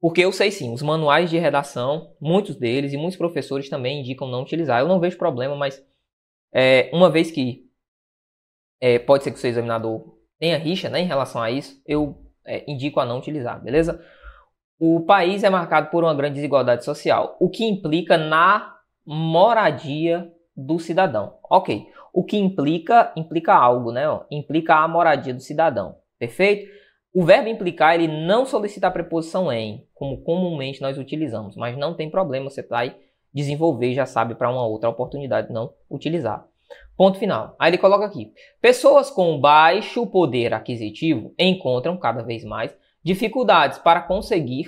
[0.02, 4.28] Porque eu sei sim, os manuais de redação, muitos deles e muitos professores também indicam
[4.28, 4.80] não utilizar.
[4.80, 5.80] Eu não vejo problema, mas
[6.52, 7.70] é, uma vez que
[8.82, 12.26] é, pode ser que o seu examinador tenha rixa né, em relação a isso, eu
[12.44, 14.04] é, indico a não utilizar, beleza?
[14.84, 20.80] O país é marcado por uma grande desigualdade social, o que implica na moradia do
[20.80, 21.36] cidadão.
[21.48, 24.06] Ok, o que implica, implica algo, né?
[24.32, 26.68] Implica a moradia do cidadão, perfeito?
[27.14, 31.94] O verbo implicar, ele não solicita a preposição em, como comumente nós utilizamos, mas não
[31.94, 32.96] tem problema, você vai
[33.32, 36.44] desenvolver, já sabe, para uma outra oportunidade não utilizar.
[36.98, 37.56] Ponto final.
[37.60, 44.02] Aí ele coloca aqui: pessoas com baixo poder aquisitivo encontram cada vez mais dificuldades para
[44.02, 44.68] conseguir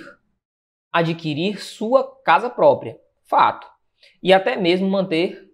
[0.92, 2.98] adquirir sua casa própria.
[3.24, 3.66] Fato.
[4.22, 5.44] E até mesmo manter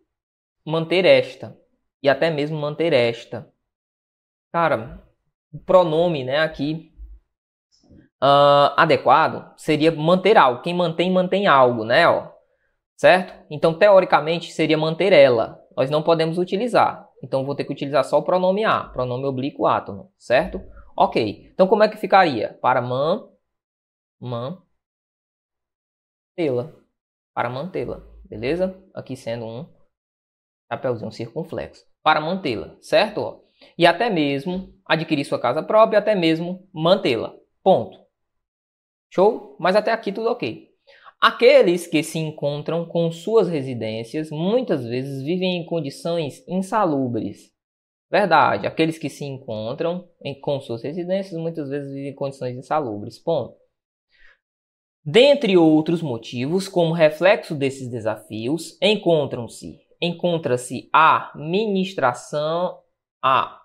[0.64, 1.56] manter esta.
[2.02, 3.50] E até mesmo manter esta.
[4.52, 5.02] Cara,
[5.52, 6.92] o pronome, né, aqui
[8.22, 10.62] uh, adequado seria manter algo.
[10.62, 12.30] Quem mantém, mantém algo, né, ó.
[12.96, 13.34] Certo?
[13.50, 15.58] Então, teoricamente, seria manter ela.
[15.76, 17.08] Nós não podemos utilizar.
[17.22, 20.60] Então, vou ter que utilizar só o pronome a, pronome oblíquo átono, certo?
[21.00, 21.50] Ok.
[21.54, 22.58] Então, como é que ficaria?
[22.60, 23.26] Para man,
[24.20, 24.62] man,
[26.36, 26.74] tê-la.
[27.32, 28.78] Para mantê-la, beleza?
[28.92, 29.66] Aqui sendo um
[30.70, 31.86] chapéuzinho circunflexo.
[32.02, 33.42] Para mantê-la, certo?
[33.78, 37.34] E até mesmo adquirir sua casa própria, até mesmo mantê-la.
[37.62, 37.98] Ponto.
[39.08, 39.56] Show?
[39.58, 40.68] Mas até aqui tudo ok.
[41.18, 47.50] Aqueles que se encontram com suas residências muitas vezes vivem em condições insalubres.
[48.10, 53.18] Verdade, aqueles que se encontram em, com suas residências muitas vezes vivem em condições insalubres.
[53.18, 53.56] Ponto.
[55.04, 62.80] Dentre outros motivos, como reflexo desses desafios, encontram-se encontra-se a administração
[63.22, 63.60] a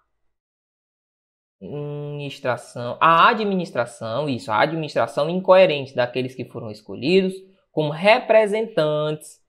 [1.62, 7.34] administração, a administração, isso, a administração incoerente daqueles que foram escolhidos
[7.72, 9.42] como representantes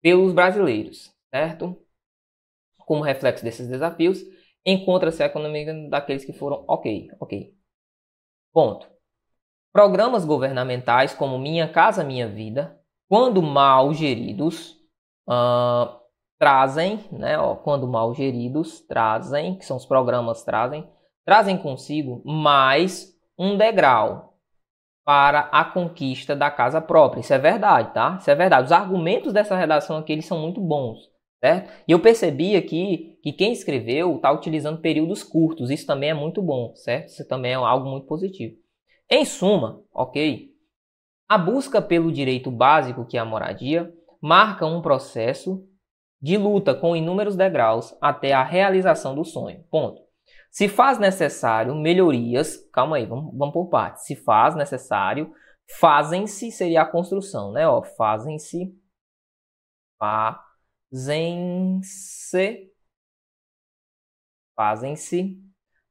[0.00, 1.78] pelos brasileiros, certo?
[2.86, 4.22] Como reflexo desses desafios,
[4.64, 7.54] encontra-se a economia daqueles que foram ok, ok.
[8.52, 8.86] Ponto.
[9.72, 14.76] Programas governamentais como Minha Casa Minha Vida, quando mal geridos,
[15.28, 16.02] uh,
[16.38, 20.88] trazem, né, ó, quando mal geridos, trazem, que são os programas trazem,
[21.24, 24.32] trazem consigo mais um degrau
[25.04, 27.20] para a conquista da casa própria.
[27.20, 28.16] Isso é verdade, tá?
[28.20, 28.66] Isso é verdade.
[28.66, 31.10] Os argumentos dessa redação aqui eles são muito bons,
[31.42, 31.72] certo?
[31.88, 35.70] E eu percebi aqui que quem escreveu está utilizando períodos curtos.
[35.70, 37.08] Isso também é muito bom, certo?
[37.08, 38.56] Isso também é algo muito positivo.
[39.10, 40.50] Em suma, ok?
[41.28, 45.66] A busca pelo direito básico, que é a moradia, marca um processo
[46.20, 49.64] de luta com inúmeros degraus até a realização do sonho.
[49.68, 50.00] Ponto.
[50.50, 54.04] Se faz necessário melhorias, calma aí, vamos, vamos por partes.
[54.04, 55.32] Se faz necessário,
[55.80, 57.66] fazem-se seria a construção, né?
[57.66, 58.72] Ó, fazem-se,
[59.98, 60.51] fazem-se,
[64.54, 65.38] fazem-se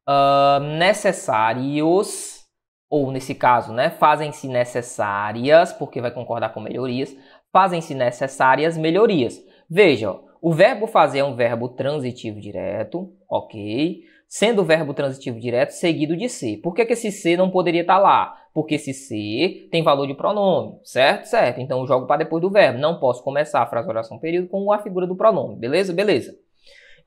[0.08, 2.46] uh, necessários,
[2.90, 3.90] ou nesse caso, né?
[3.90, 7.16] Fazem-se necessárias, porque vai concordar com melhorias,
[7.52, 9.42] fazem-se necessárias melhorias.
[9.70, 14.02] Veja, o verbo fazer é um verbo transitivo direto, ok?
[14.28, 16.58] Sendo o verbo transitivo direto seguido de ser.
[16.58, 18.41] Por que, que esse ser não poderia estar lá?
[18.54, 21.26] Porque esse ser tem valor de pronome, certo?
[21.26, 21.62] Certo.
[21.62, 22.80] Então eu jogo para depois do verbo.
[22.80, 25.94] Não posso começar a frase oração período com a figura do pronome, beleza?
[25.94, 26.36] Beleza.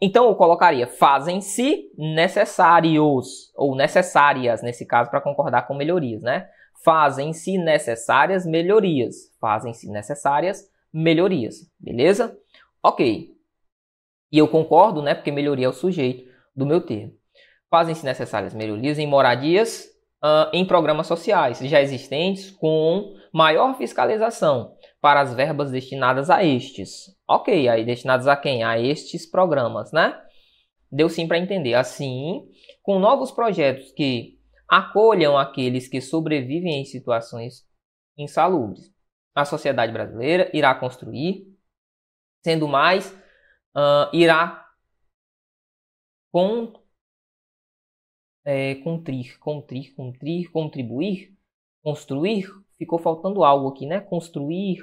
[0.01, 6.49] Então eu colocaria fazem-se necessários, ou necessárias, nesse caso, para concordar com melhorias, né?
[6.83, 9.33] Fazem-se necessárias melhorias.
[9.41, 12.37] Fazem-se necessárias melhorias, beleza?
[12.83, 13.35] Ok.
[14.33, 15.15] E eu concordo, né?
[15.15, 17.13] Porque melhoria é o sujeito do meu termo.
[17.71, 19.94] Fazem-se necessárias melhorias em moradias
[20.25, 27.15] uh, em programas sociais já existentes com maior fiscalização para as verbas destinadas a estes.
[27.29, 28.65] Ok, aí destinadas a quem?
[28.65, 30.19] A estes programas, né?
[30.91, 31.75] Deu sim para entender.
[31.75, 32.49] Assim,
[32.83, 37.67] com novos projetos que acolham aqueles que sobrevivem em situações
[38.17, 38.91] insalubres,
[39.35, 41.55] a sociedade brasileira irá construir
[42.45, 43.11] Sendo mais,
[43.75, 44.69] uh, irá
[46.31, 46.75] con,
[48.45, 51.33] é, contrir, contrir, contrir, contribuir,
[51.83, 52.47] construir.
[52.79, 54.01] Ficou faltando algo aqui, né?
[54.01, 54.79] Construir,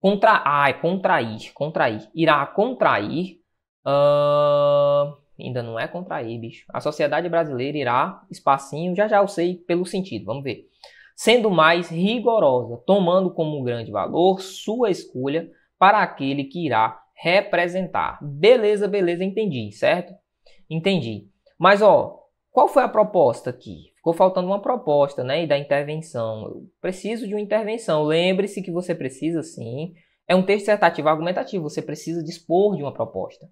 [0.00, 2.08] contra, ah, é contrair, contrair.
[2.14, 3.40] Irá contrair.
[3.84, 6.64] Uh, ainda não é contrair, bicho.
[6.72, 10.68] A sociedade brasileira irá, espacinho, já já eu sei pelo sentido, vamos ver.
[11.16, 18.18] Sendo mais rigorosa, tomando como grande valor sua escolha para aquele que irá representar.
[18.22, 20.14] Beleza, beleza, entendi, certo?
[20.68, 21.28] Entendi.
[21.58, 22.19] Mas ó,
[22.50, 23.92] qual foi a proposta aqui?
[23.96, 25.44] Ficou faltando uma proposta, né?
[25.44, 26.42] E da intervenção.
[26.42, 28.02] Eu preciso de uma intervenção.
[28.04, 29.94] Lembre-se que você precisa sim.
[30.26, 31.68] É um texto dissertativo argumentativo.
[31.68, 33.48] Você precisa dispor de uma proposta.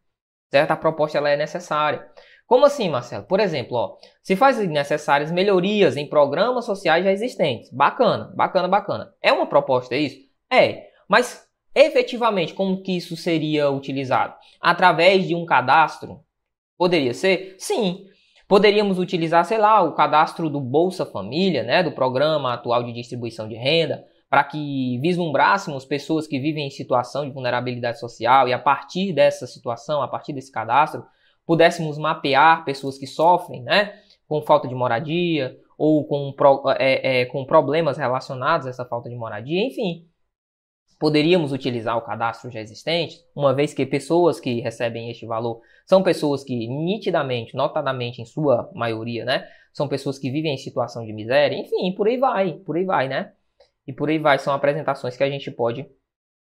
[0.51, 0.71] Certo?
[0.71, 2.07] A proposta ela é necessária.
[2.47, 3.25] Como assim, Marcelo?
[3.25, 7.71] Por exemplo, ó, se faz necessárias melhorias em programas sociais já existentes.
[7.71, 9.15] Bacana, bacana, bacana.
[9.21, 10.17] É uma proposta é isso?
[10.51, 10.89] É.
[11.07, 14.35] Mas Efetivamente, como que isso seria utilizado?
[14.61, 16.25] Através de um cadastro?
[16.77, 17.55] Poderia ser?
[17.57, 18.08] Sim.
[18.49, 23.47] Poderíamos utilizar, sei lá, o cadastro do Bolsa Família, né, do Programa Atual de Distribuição
[23.47, 28.59] de Renda, para que vislumbrássemos pessoas que vivem em situação de vulnerabilidade social e a
[28.59, 31.05] partir dessa situação, a partir desse cadastro,
[31.47, 33.93] pudéssemos mapear pessoas que sofrem, né,
[34.27, 36.35] com falta de moradia ou com,
[36.79, 40.08] é, é, com problemas relacionados a essa falta de moradia, enfim,
[40.99, 46.03] poderíamos utilizar o cadastro já existente, uma vez que pessoas que recebem este valor são
[46.03, 51.13] pessoas que nitidamente, notadamente em sua maioria, né, são pessoas que vivem em situação de
[51.13, 53.33] miséria, enfim, por aí vai, por aí vai, né?
[53.87, 55.89] E por aí vai, são apresentações que a gente pode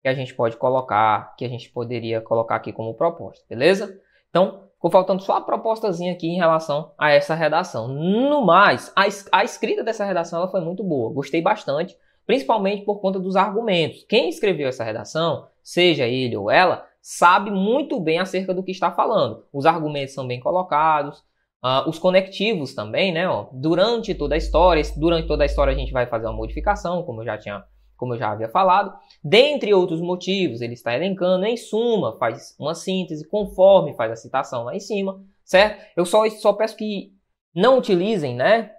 [0.02, 4.00] que a gente pode colocar, que a gente poderia colocar aqui como proposta, beleza?
[4.30, 7.88] Então, ficou faltando só a propostazinha aqui em relação a essa redação.
[7.88, 13.00] No mais, a, a escrita dessa redação ela foi muito boa, gostei bastante principalmente por
[13.00, 14.04] conta dos argumentos.
[14.04, 18.92] Quem escreveu essa redação, seja ele ou ela, sabe muito bem acerca do que está
[18.92, 19.46] falando.
[19.52, 21.20] Os argumentos são bem colocados,
[21.64, 23.30] uh, os conectivos também, né?
[23.30, 27.02] Ó, durante toda a história, durante toda a história a gente vai fazer uma modificação,
[27.04, 27.64] como eu já tinha,
[27.96, 28.94] como eu já havia falado.
[29.24, 34.66] Dentre outros motivos, ele está elencando, em suma, faz uma síntese conforme faz a citação
[34.66, 35.82] lá em cima, certo?
[35.96, 37.14] Eu só, só peço que
[37.56, 38.72] não utilizem, né?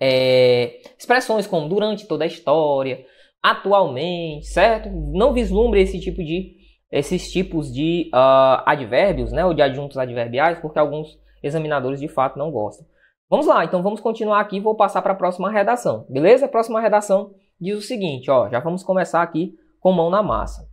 [0.00, 3.04] É, expressões como durante toda a história,
[3.42, 4.88] atualmente, certo?
[4.90, 10.60] Não vislumbre esse tipo de esses tipos de uh, advérbios, né, ou de adjuntos adverbiais,
[10.60, 12.86] porque alguns examinadores de fato não gostam.
[13.28, 16.46] Vamos lá, então vamos continuar aqui, vou passar para a próxima redação, beleza?
[16.46, 20.68] A próxima redação diz o seguinte, ó, já vamos começar aqui com mão na massa.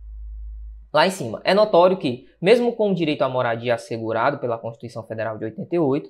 [0.94, 5.02] Lá em cima, é notório que, mesmo com o direito à moradia assegurado pela Constituição
[5.02, 6.08] Federal de 88,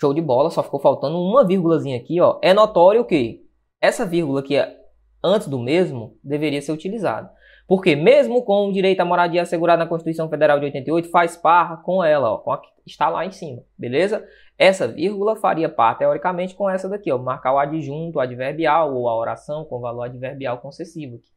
[0.00, 2.38] Show de bola, só ficou faltando uma vírgulazinha aqui, ó.
[2.42, 3.46] É notório que
[3.80, 4.76] essa vírgula que é
[5.22, 7.30] antes do mesmo deveria ser utilizada.
[7.68, 11.82] Porque mesmo com o direito à moradia assegurado na Constituição Federal de 88, faz par
[11.82, 14.26] com ela, ó, com a que está lá em cima, beleza?
[14.58, 19.16] Essa vírgula faria par, teoricamente, com essa daqui, ó, marcar o adjunto adverbial ou a
[19.16, 21.30] oração com valor adverbial concessivo aqui,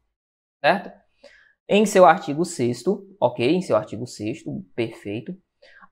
[0.60, 0.90] certo?
[1.68, 2.82] Em seu artigo 6
[3.20, 3.54] ok?
[3.54, 4.42] Em seu artigo 6
[4.74, 5.36] perfeito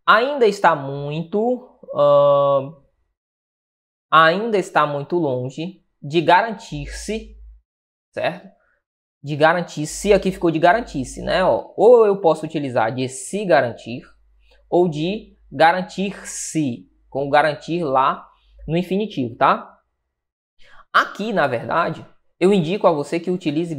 [0.07, 2.83] ainda está muito uh,
[4.11, 7.37] ainda está muito longe de garantir-se,
[8.13, 8.49] certo?
[9.23, 11.45] De garantir-se, aqui ficou de garantir-se, né?
[11.45, 14.03] Ó, ou eu posso utilizar de se garantir,
[14.69, 18.29] ou de garantir-se, com garantir lá
[18.67, 19.69] no infinitivo, tá?
[20.93, 22.05] Aqui, na verdade,
[22.39, 23.75] eu indico a você que utilize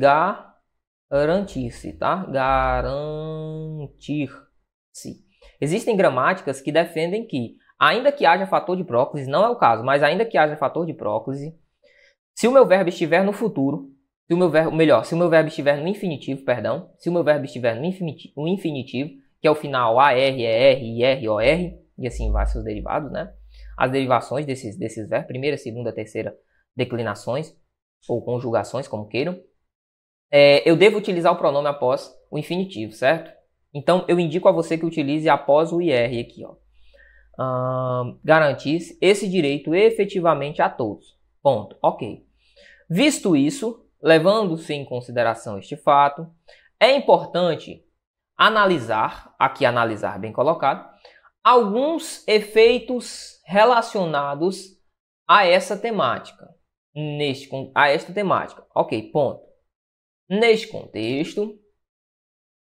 [1.12, 2.26] garantir-se, tá?
[2.26, 5.24] Garantir-se.
[5.60, 9.84] Existem gramáticas que defendem que, ainda que haja fator de próclise, não é o caso,
[9.84, 11.56] mas ainda que haja fator de próclise,
[12.36, 13.92] se o meu verbo estiver no futuro,
[14.28, 17.14] se o meu verbo, melhor, se o meu verbo estiver no infinitivo, perdão, se o
[17.14, 21.44] meu verbo estiver no infinitivo, no infinitivo que é o final AR, ER, IR, OR,
[21.98, 23.34] e assim vai seus derivados, né?
[23.78, 26.34] As derivações desses, desses verbos, primeira, segunda, terceira
[26.74, 27.54] declinações,
[28.08, 29.38] ou conjugações, como queiram,
[30.32, 33.32] é, eu devo utilizar o pronome após o infinitivo, certo?
[33.74, 36.56] Então, eu indico a você que utilize após o IR aqui, ó.
[37.36, 41.18] Uh, garantir esse direito efetivamente a todos.
[41.42, 41.76] Ponto.
[41.82, 42.24] Ok.
[42.88, 46.30] Visto isso, levando-se em consideração este fato,
[46.80, 47.84] é importante
[48.38, 50.88] analisar, aqui analisar bem colocado,
[51.44, 54.80] alguns efeitos relacionados
[55.28, 56.48] a essa temática.
[56.96, 58.64] Neste, a esta temática.
[58.76, 59.42] Ok, ponto.
[60.30, 61.60] Neste contexto,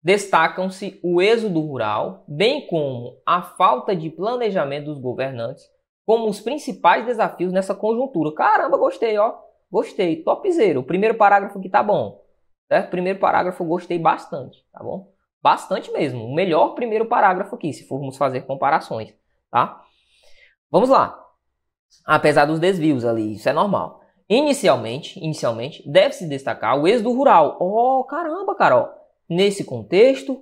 [0.03, 5.65] Destacam-se o êxodo rural, bem como a falta de planejamento dos governantes,
[6.07, 8.33] como os principais desafios nessa conjuntura.
[8.35, 9.35] Caramba, gostei, ó.
[9.71, 10.81] Gostei, topzera.
[10.81, 12.25] O primeiro parágrafo aqui tá bom.
[12.69, 12.91] Certo?
[12.91, 15.11] Primeiro parágrafo gostei bastante, tá bom?
[15.43, 16.25] Bastante mesmo.
[16.25, 19.15] O melhor primeiro parágrafo aqui, se formos fazer comparações,
[19.51, 19.83] tá?
[20.71, 21.19] Vamos lá.
[22.05, 24.01] Apesar dos desvios ali, isso é normal.
[24.29, 27.57] Inicialmente, inicialmente, deve-se destacar o êxodo rural.
[27.61, 28.89] Oh, caramba, Carol.
[29.29, 30.41] Nesse contexto,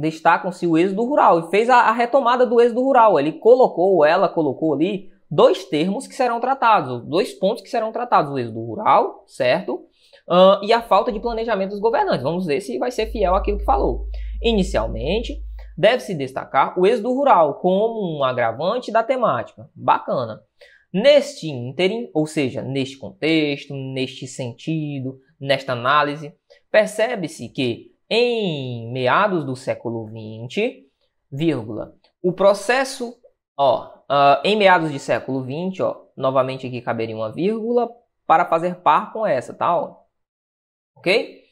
[0.00, 3.18] destacam-se o êxodo rural e fez a, a, retomada do êxodo rural.
[3.18, 8.30] Ele colocou, ela colocou ali dois termos que serão tratados, dois pontos que serão tratados:
[8.30, 9.84] o êxodo rural, certo?
[10.28, 12.22] Uh, e a falta de planejamento dos governantes.
[12.22, 14.06] Vamos ver se vai ser fiel àquilo que falou.
[14.42, 15.40] Inicialmente,
[15.78, 19.68] deve-se destacar o êxodo rural como um agravante da temática.
[19.74, 20.40] Bacana.
[20.92, 26.32] Neste ínterim, ou seja, neste contexto, neste sentido, nesta análise,
[26.70, 30.84] percebe-se que em meados do século XX,
[31.30, 33.16] vírgula, o processo,
[33.56, 37.90] ó, uh, em meados de século XX, ó, novamente aqui caberia uma vírgula
[38.26, 39.76] para fazer par com essa, tá?
[39.76, 40.02] Ó.
[40.96, 41.44] Ok?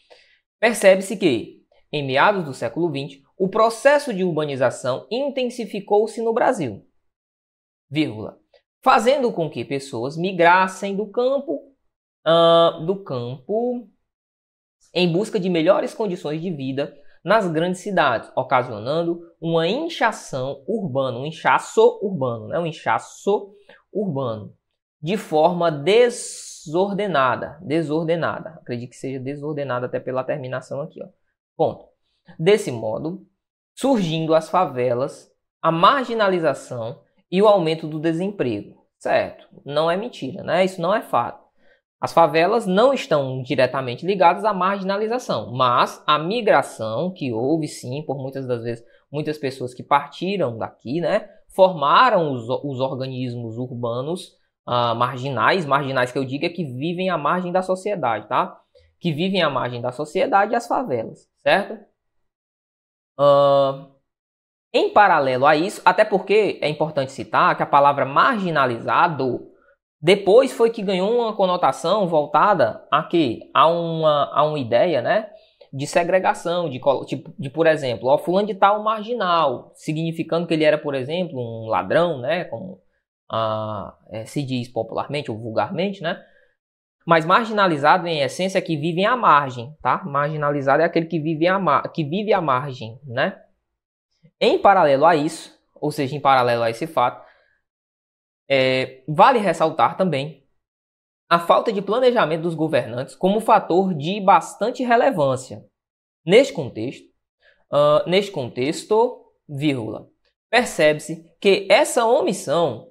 [0.59, 6.87] Percebe-se que, em meados do século XX, o processo de urbanização intensificou-se no Brasil,
[7.91, 8.39] vírgula,
[8.83, 11.75] fazendo com que pessoas migrassem do campo,
[12.27, 13.89] uh, do campo
[14.95, 21.27] em busca de melhores condições de vida nas grandes cidades, ocasionando uma inchação urbana, um
[21.27, 22.59] inchaço urbano, né?
[22.59, 23.55] um inchaço
[23.93, 24.55] urbano,
[25.01, 31.09] de forma desordenada, desordenada, acredito que seja desordenada até pela terminação aqui, ó.
[31.57, 31.87] Ponto.
[32.39, 33.27] Desse modo,
[33.75, 35.31] surgindo as favelas,
[35.61, 38.87] a marginalização e o aumento do desemprego.
[38.99, 40.65] Certo, não é mentira, né?
[40.65, 41.44] Isso não é fato.
[42.05, 48.19] As favelas não estão diretamente ligadas à marginalização, mas a migração que houve sim, por
[48.19, 54.35] muitas das vezes, muitas pessoas que partiram daqui, né, formaram os, os organismos urbanos
[54.69, 58.55] uh, marginais, marginais que eu digo é que vivem à margem da sociedade, tá?
[59.01, 61.83] Que vivem à margem da sociedade e as favelas, certo?
[63.19, 63.95] Uh,
[64.75, 69.54] em paralelo a isso, até porque é importante citar que a palavra marginalizado
[70.05, 73.51] depois foi que ganhou uma conotação voltada a quê?
[73.55, 75.31] A uma, a uma ideia, né?
[75.73, 80.63] De segregação, de, tipo, de por exemplo, ó, fulano de tal marginal, significando que ele
[80.63, 82.45] era, por exemplo, um ladrão, né?
[82.45, 82.83] Como
[84.13, 86.23] é, se diz popularmente ou vulgarmente, né?
[87.07, 90.05] Mas marginalizado, em essência, é que vive à margem, tá?
[90.05, 93.41] Marginalizado é aquele que vive à, que vive à margem, né?
[94.39, 97.25] Em paralelo a isso, ou seja, em paralelo a esse fato,
[98.49, 100.45] é, vale ressaltar também
[101.29, 105.65] a falta de planejamento dos governantes como fator de bastante relevância.
[106.25, 107.05] Neste contexto,
[107.73, 110.09] uh, neste contexto, vírgula,
[110.51, 112.89] percebe-se que essa omissão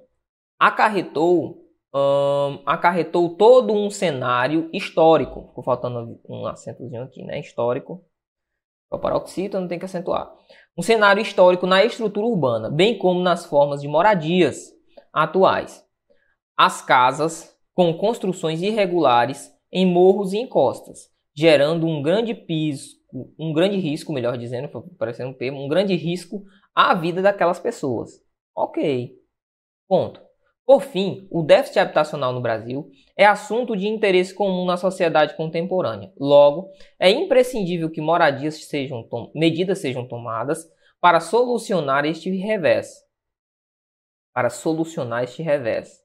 [0.58, 1.64] acarretou,
[2.66, 5.48] acarretou todo um cenário histórico.
[5.48, 7.40] Ficou faltando um acentozinho aqui, né?
[7.40, 8.04] Histórico.
[8.90, 10.32] O paroxítono não tem que acentuar.
[10.76, 14.73] Um cenário histórico na estrutura urbana, bem como nas formas de moradias,
[15.14, 15.84] atuais.
[16.56, 22.96] As casas com construções irregulares em morros e encostas, gerando um grande piso,
[23.38, 26.44] um grande risco, melhor dizendo, parecendo um termo, um grande risco
[26.74, 28.20] à vida daquelas pessoas.
[28.54, 29.12] Ok.
[29.88, 30.20] Ponto.
[30.66, 36.10] Por fim, o déficit habitacional no Brasil é assunto de interesse comum na sociedade contemporânea.
[36.18, 40.64] Logo, é imprescindível que moradias sejam medidas sejam tomadas
[41.00, 43.03] para solucionar este revés
[44.34, 46.02] para solucionar este revés.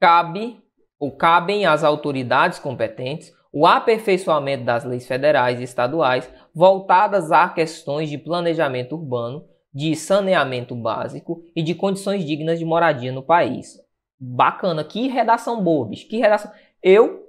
[0.00, 0.60] Cabe
[0.98, 8.10] ou cabem às autoridades competentes o aperfeiçoamento das leis federais e estaduais voltadas a questões
[8.10, 13.76] de planejamento urbano, de saneamento básico e de condições dignas de moradia no país.
[14.18, 16.50] Bacana, que redação boa, bicho, que redação.
[16.82, 17.26] Eu,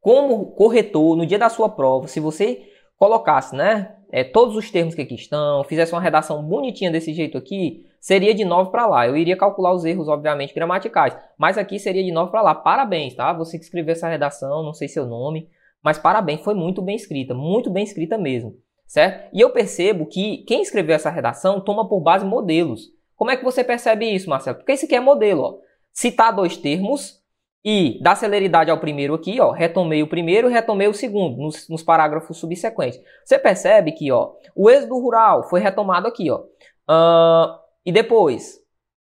[0.00, 4.94] como corretor, no dia da sua prova, se você colocasse, né, é, todos os termos
[4.94, 9.06] que aqui estão, fizesse uma redação bonitinha desse jeito aqui, seria de 9 para lá.
[9.06, 12.54] Eu iria calcular os erros, obviamente, gramaticais, mas aqui seria de 9 para lá.
[12.54, 13.32] Parabéns, tá?
[13.34, 15.48] Você que escreveu essa redação, não sei seu nome,
[15.82, 19.28] mas parabéns, foi muito bem escrita, muito bem escrita mesmo, certo?
[19.32, 22.88] E eu percebo que quem escreveu essa redação toma por base modelos.
[23.14, 24.56] Como é que você percebe isso, Marcelo?
[24.56, 25.58] Porque esse aqui é modelo, ó.
[25.92, 27.20] Citar dois termos,
[27.64, 31.82] e dar celeridade ao primeiro aqui, ó, retomei o primeiro retomei o segundo, nos, nos,
[31.82, 33.00] parágrafos subsequentes.
[33.24, 36.40] Você percebe que, ó, o êxodo rural foi retomado aqui, ó.
[36.88, 38.58] Uh, e depois,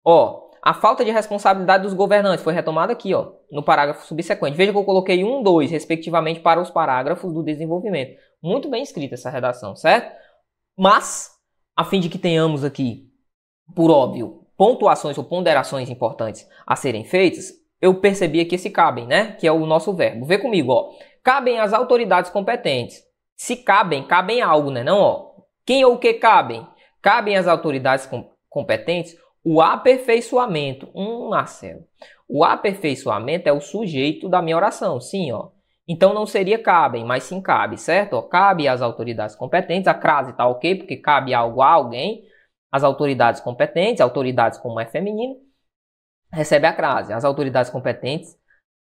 [0.06, 4.56] ó, a falta de responsabilidade dos governantes foi retomada aqui, ó, no parágrafo subsequente.
[4.56, 8.18] Veja que eu coloquei um, dois, respectivamente, para os parágrafos do desenvolvimento.
[8.42, 10.16] Muito bem escrita essa redação, certo?
[10.78, 11.32] Mas,
[11.76, 13.10] a fim de que tenhamos aqui,
[13.76, 17.52] por óbvio, pontuações ou ponderações importantes a serem feitas,
[17.82, 19.34] eu percebi aqui esse cabem, né?
[19.34, 20.26] Que é o nosso verbo.
[20.26, 20.92] Vê comigo, ó.
[21.22, 23.04] Cabem as autoridades competentes.
[23.36, 24.84] Se cabem, cabem algo, né?
[24.84, 25.32] Não, ó.
[25.66, 26.66] Quem ou o que cabem?
[27.02, 30.90] Cabem às autoridades com competentes o aperfeiçoamento.
[30.96, 31.86] Hum, Marcelo.
[32.28, 35.50] O aperfeiçoamento é o sujeito da minha oração, sim, ó.
[35.86, 38.22] Então não seria cabem, mas sim cabe, certo?
[38.24, 39.88] Cabe às autoridades competentes.
[39.88, 42.24] A crase tá ok, porque cabe algo a alguém.
[42.72, 45.36] As autoridades competentes, autoridades como é feminino
[46.34, 47.14] recebe a crase.
[47.14, 48.34] As autoridades competentes,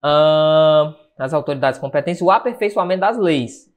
[0.03, 3.71] uh, as autoridades competentes, o aperfeiçoamento das leis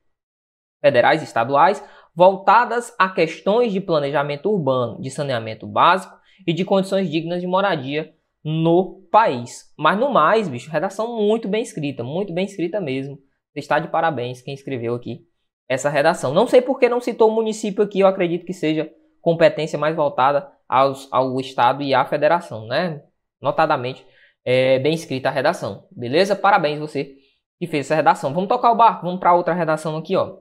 [0.81, 1.83] federais e estaduais
[2.17, 8.14] voltadas a questões de planejamento urbano, de saneamento básico e de condições dignas de moradia
[8.43, 9.73] no país.
[9.77, 13.19] Mas no mais, bicho, redação muito bem escrita, muito bem escrita mesmo.
[13.53, 15.27] Você está de parabéns quem escreveu aqui
[15.69, 16.33] essa redação.
[16.33, 18.91] Não sei por que não citou o município aqui, eu acredito que seja
[19.21, 23.03] competência mais voltada aos, ao Estado e à Federação, né?
[23.41, 24.07] notadamente
[24.45, 25.87] é, bem escrita a redação.
[25.91, 26.35] Beleza?
[26.35, 27.14] Parabéns você
[27.59, 28.33] que fez essa redação.
[28.33, 30.39] Vamos tocar o barco, vamos para outra redação aqui, ó.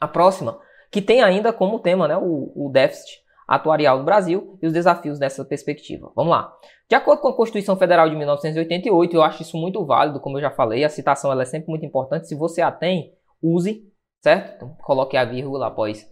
[0.00, 0.60] A próxima,
[0.90, 5.18] que tem ainda como tema né, o, o déficit atuarial do Brasil e os desafios
[5.18, 6.12] dessa perspectiva.
[6.14, 6.54] Vamos lá.
[6.88, 10.42] De acordo com a Constituição Federal de 1988, eu acho isso muito válido, como eu
[10.42, 12.28] já falei, a citação ela é sempre muito importante.
[12.28, 13.90] Se você a tem, use,
[14.22, 14.56] certo?
[14.56, 16.06] Então, coloque a vírgula após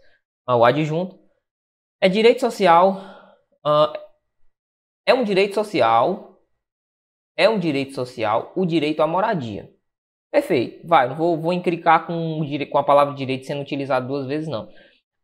[0.49, 1.19] o adjunto.
[2.01, 3.01] É direito social.
[3.65, 3.93] Uh,
[5.05, 6.41] é um direito social.
[7.37, 9.71] É um direito social o direito à moradia.
[10.37, 10.87] Perfeito.
[10.87, 14.69] Vai, não vou, vou encricar com, com a palavra direito sendo utilizada duas vezes, não.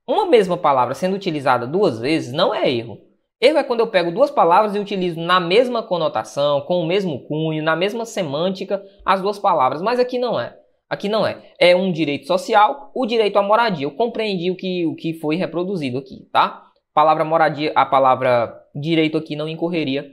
[0.08, 2.98] Uma mesma palavra sendo utilizada duas vezes não é erro.
[3.38, 7.26] Erro é quando eu pego duas palavras e utilizo na mesma conotação, com o mesmo
[7.26, 9.82] cunho, na mesma semântica, as duas palavras.
[9.82, 10.56] Mas aqui não é.
[10.88, 11.42] Aqui não é.
[11.60, 13.84] É um direito social, o direito à moradia.
[13.84, 16.70] Eu compreendi o que, o que foi reproduzido aqui, tá?
[16.94, 20.10] palavra moradia, a palavra direito aqui não incorreria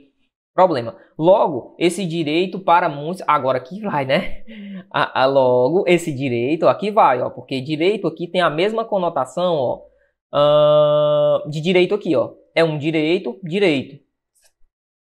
[0.60, 0.94] problema.
[1.18, 3.22] Logo, esse direito para muitos.
[3.26, 4.44] Agora aqui vai, né?
[4.92, 7.30] A, a, logo, esse direito aqui vai, ó.
[7.30, 9.82] Porque direito aqui tem a mesma conotação, ó.
[10.32, 12.34] Uh, de direito aqui, ó.
[12.54, 14.02] É um direito, direito.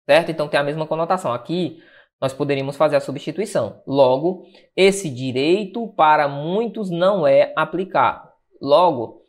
[0.09, 0.31] Certo?
[0.31, 1.31] Então tem a mesma conotação.
[1.31, 1.79] Aqui
[2.19, 3.81] nós poderíamos fazer a substituição.
[3.87, 4.43] Logo,
[4.75, 8.27] esse direito para muitos não é aplicado.
[8.61, 9.21] Logo,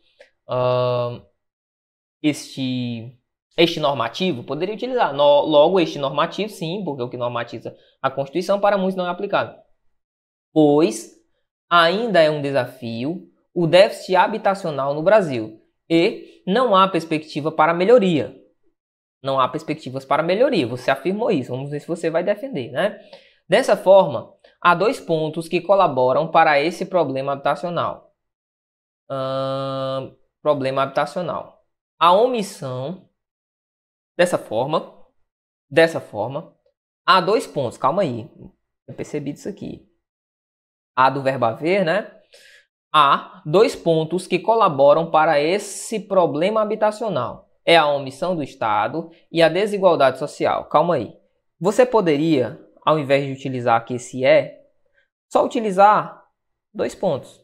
[0.49, 1.21] uh,
[2.21, 3.18] este
[3.59, 5.13] este normativo, poderia utilizar.
[5.13, 9.09] No, logo, este normativo, sim, porque o que normatiza a Constituição para muitos não é
[9.09, 9.55] aplicado.
[10.53, 11.19] Pois
[11.69, 18.35] ainda é um desafio o déficit habitacional no Brasil e não há perspectiva para melhoria.
[19.21, 20.65] Não há perspectivas para melhoria.
[20.67, 21.51] Você afirmou isso.
[21.51, 22.99] Vamos ver se você vai defender, né?
[23.49, 28.13] Dessa forma, há dois pontos que colaboram para esse problema habitacional.
[30.41, 31.65] Problema habitacional.
[31.99, 33.08] A omissão
[34.19, 34.93] Dessa forma,
[35.71, 36.53] dessa forma,
[37.05, 37.77] há dois pontos.
[37.77, 38.29] Calma aí.
[38.85, 39.89] Eu percebi isso aqui.
[40.93, 42.19] Há do verbo haver, né?
[42.93, 47.49] Há dois pontos que colaboram para esse problema habitacional.
[47.63, 50.65] É a omissão do Estado e a desigualdade social.
[50.65, 51.17] Calma aí.
[51.57, 54.65] Você poderia, ao invés de utilizar aqui esse é,
[55.31, 56.25] só utilizar
[56.73, 57.41] dois pontos.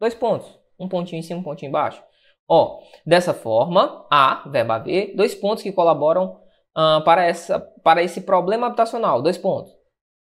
[0.00, 0.52] Dois pontos.
[0.76, 2.02] Um pontinho em cima, um pontinho embaixo.
[2.48, 6.40] Ó, dessa forma, há, verbo haver, dois pontos que colaboram
[6.76, 9.20] uh, para, essa, para esse problema habitacional.
[9.20, 9.72] Dois pontos.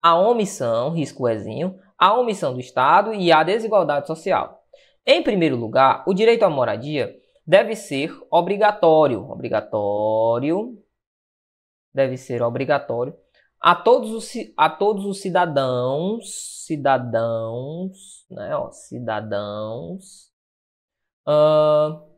[0.00, 4.62] A omissão, risco Ezinho, a omissão do Estado e a desigualdade social.
[5.04, 7.14] Em primeiro lugar, o direito à moradia
[7.46, 9.28] deve ser obrigatório.
[9.30, 10.78] Obrigatório.
[11.92, 13.14] Deve ser obrigatório
[13.62, 20.32] a todos os, a todos os cidadãos, cidadãos, né, ó, cidadãos,
[21.28, 22.11] uh,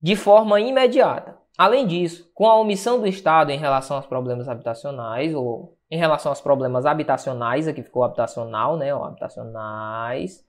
[0.00, 1.38] de forma imediata.
[1.58, 6.32] Além disso, com a omissão do Estado em relação aos problemas habitacionais, ou em relação
[6.32, 8.94] aos problemas habitacionais, aqui ficou habitacional, né?
[8.94, 10.42] Ou habitacionais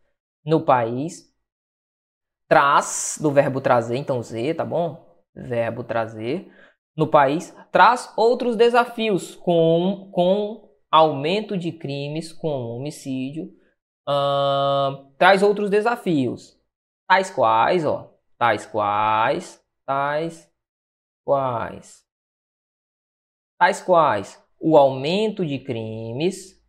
[0.45, 1.30] no país,
[2.47, 5.06] traz do verbo trazer, então Z, tá bom?
[5.36, 6.52] Verbo trazer
[6.95, 13.49] no país, traz outros desafios com, com aumento de crimes, com homicídio,
[15.18, 16.60] traz outros desafios,
[17.08, 18.11] tais quais, ó,
[18.42, 20.52] tais quais, tais
[21.24, 22.04] quais,
[23.60, 26.60] tais quais o aumento de crimes,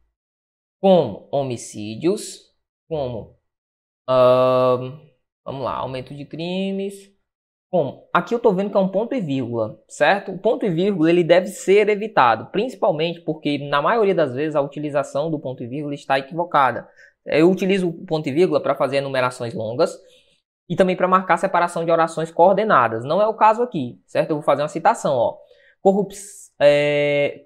[0.82, 2.40] como homicídios,
[2.86, 3.38] como
[4.06, 5.00] uh,
[5.42, 7.10] vamos lá, aumento de crimes,
[7.70, 10.30] como aqui eu estou vendo que é um ponto e vírgula, certo?
[10.30, 14.60] O ponto e vírgula ele deve ser evitado, principalmente porque na maioria das vezes a
[14.60, 16.86] utilização do ponto e vírgula está equivocada.
[17.24, 19.98] Eu utilizo o ponto e vírgula para fazer enumerações longas
[20.72, 23.04] e também para marcar separação de orações coordenadas.
[23.04, 24.30] Não é o caso aqui, certo?
[24.30, 25.36] Eu vou fazer uma citação, ó.
[25.82, 26.50] Corrupção.
[26.58, 27.44] É...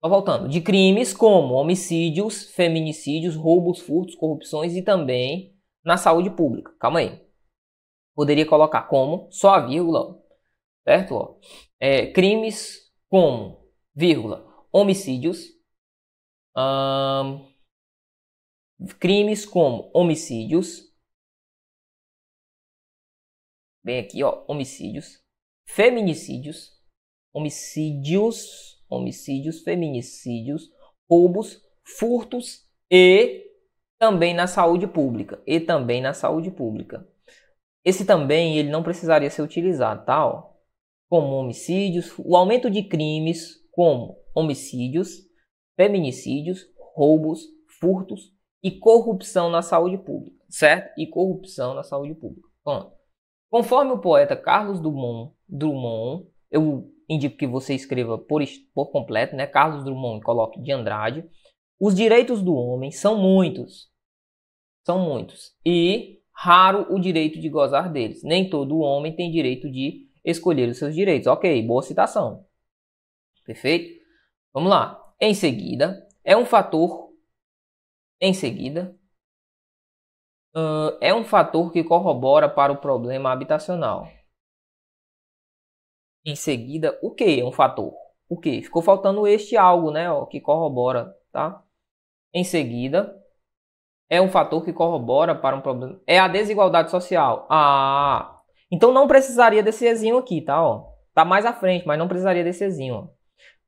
[0.00, 0.48] voltando.
[0.48, 6.72] De crimes como homicídios, feminicídios, roubos, furtos, corrupções e também na saúde pública.
[6.78, 7.20] Calma aí.
[8.14, 10.22] Poderia colocar como, só a vírgula,
[10.84, 11.16] certo?
[11.16, 11.34] Ó.
[11.80, 13.58] É, crimes como,
[13.92, 15.48] vírgula, homicídios,
[16.56, 17.44] hum,
[19.00, 20.91] crimes como homicídios,
[23.84, 25.20] Bem aqui, ó, homicídios,
[25.66, 26.70] feminicídios,
[27.34, 30.70] homicídios, homicídios, feminicídios,
[31.10, 33.50] roubos, furtos e
[33.98, 37.08] também na saúde pública, e também na saúde pública.
[37.84, 40.26] Esse também ele não precisaria ser utilizado, tá?
[40.26, 40.52] Ó,
[41.08, 45.18] como homicídios, o aumento de crimes como homicídios,
[45.76, 47.46] feminicídios, roubos,
[47.80, 50.98] furtos e corrupção na saúde pública, certo?
[50.98, 52.48] E corrupção na saúde pública.
[52.62, 53.01] Pronto.
[53.52, 58.42] Conforme o poeta Carlos Drummond, Drummond eu indico que você escreva por,
[58.72, 59.46] por completo, né?
[59.46, 61.28] Carlos Drummond coloque de Andrade.
[61.78, 63.90] Os direitos do homem são muitos.
[64.86, 65.54] São muitos.
[65.66, 68.22] E raro o direito de gozar deles.
[68.22, 71.26] Nem todo homem tem direito de escolher os seus direitos.
[71.26, 72.46] Ok, boa citação.
[73.44, 74.00] Perfeito?
[74.54, 74.98] Vamos lá.
[75.20, 77.12] Em seguida, é um fator.
[78.18, 78.98] Em seguida,
[80.54, 84.08] uh, é um fator que corrobora para o problema habitacional.
[86.24, 87.92] Em seguida, o que é um fator?
[88.28, 88.62] O que?
[88.62, 91.62] Ficou faltando este algo, né, ó, que corrobora, tá?
[92.32, 93.20] Em seguida,
[94.08, 96.00] é um fator que corrobora para um problema.
[96.06, 97.46] É a desigualdade social.
[97.50, 98.40] Ah,
[98.70, 100.62] então não precisaria desse exinho aqui, tá?
[100.62, 100.92] Ó.
[101.14, 102.94] Tá mais à frente, mas não precisaria desse exinho.
[102.94, 103.08] Ó.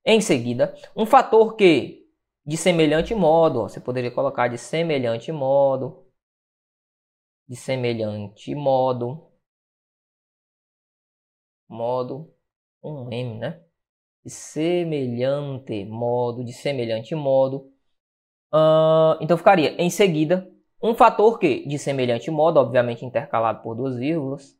[0.05, 2.05] Em seguida, um fator que
[2.47, 6.04] de semelhante modo, ó, você poderia colocar de semelhante modo,
[7.49, 9.31] de semelhante modo,
[11.69, 12.33] modo,
[12.83, 13.63] um M, né?
[14.25, 17.73] De semelhante modo, de semelhante modo.
[18.53, 20.51] Uh, então ficaria em seguida
[20.83, 24.57] um fator que, de semelhante modo, obviamente intercalado por duas vírgulas,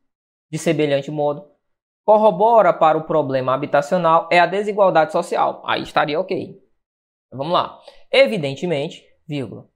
[0.51, 1.49] de semelhante modo,
[2.03, 5.61] corrobora para o problema habitacional é a desigualdade social.
[5.65, 6.59] Aí estaria ok.
[7.31, 7.79] Vamos lá.
[8.11, 9.69] Evidentemente, vírgula.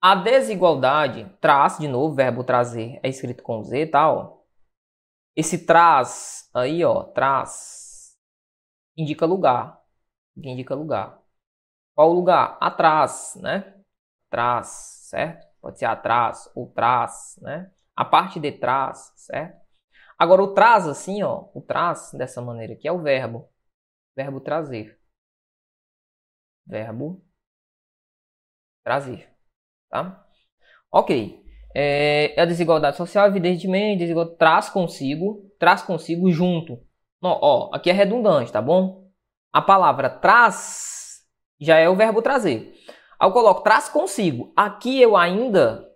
[0.00, 4.10] A desigualdade traz, de novo, o verbo trazer é escrito com Z, tá?
[4.12, 4.40] Ó.
[5.34, 8.16] Esse traz aí, ó, traz
[8.96, 9.80] indica lugar.
[10.36, 11.20] Indica lugar.
[11.94, 12.58] Qual lugar?
[12.60, 13.74] Atrás, né?
[14.28, 14.68] Atrás,
[15.10, 15.46] certo?
[15.60, 17.72] Pode ser atrás ou trás, né?
[17.96, 19.60] A parte de trás, certo?
[20.18, 23.50] Agora o traz assim, ó, o traz dessa maneira aqui é o verbo.
[24.16, 25.00] Verbo trazer.
[26.66, 27.24] Verbo
[28.82, 29.35] trazer,
[29.90, 30.24] tá?
[30.92, 31.42] Ok.
[31.74, 36.78] É, a desigualdade social, evidentemente, desigualdade, traz consigo, traz consigo junto.
[37.22, 39.10] Ó, aqui é redundante, tá bom?
[39.52, 41.22] A palavra traz
[41.60, 42.74] já é o verbo trazer.
[43.20, 44.52] Eu coloco traz consigo.
[44.56, 45.86] Aqui eu ainda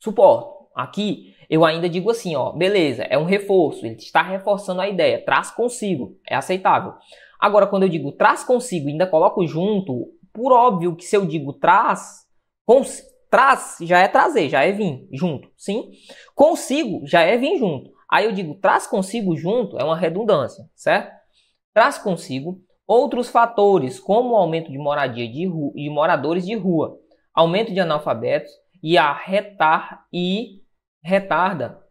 [0.00, 0.68] suporto.
[0.74, 5.24] Aqui eu ainda digo assim, ó, beleza, é um reforço, ele está reforçando a ideia,
[5.24, 6.94] traz consigo, é aceitável.
[7.40, 11.24] Agora, quando eu digo traz consigo e ainda coloco junto, por óbvio que se eu
[11.24, 12.26] digo traz,
[13.30, 15.90] traz já é trazer, já é vir junto, sim?
[16.34, 17.90] Consigo já é vir junto.
[18.10, 21.16] Aí eu digo traz consigo junto, é uma redundância, certo?
[21.74, 26.98] Traz consigo Outros fatores, como o aumento de moradia de, de moradores de rua,
[27.34, 28.50] aumento de analfabetos
[28.82, 30.62] e a retar e
[31.04, 31.84] retarda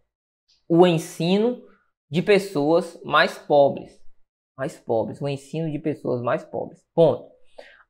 [0.68, 1.62] o ensino
[2.10, 4.02] de pessoas mais pobres.
[4.58, 6.84] Mais pobres, o ensino de pessoas mais pobres.
[6.96, 7.30] Ponto.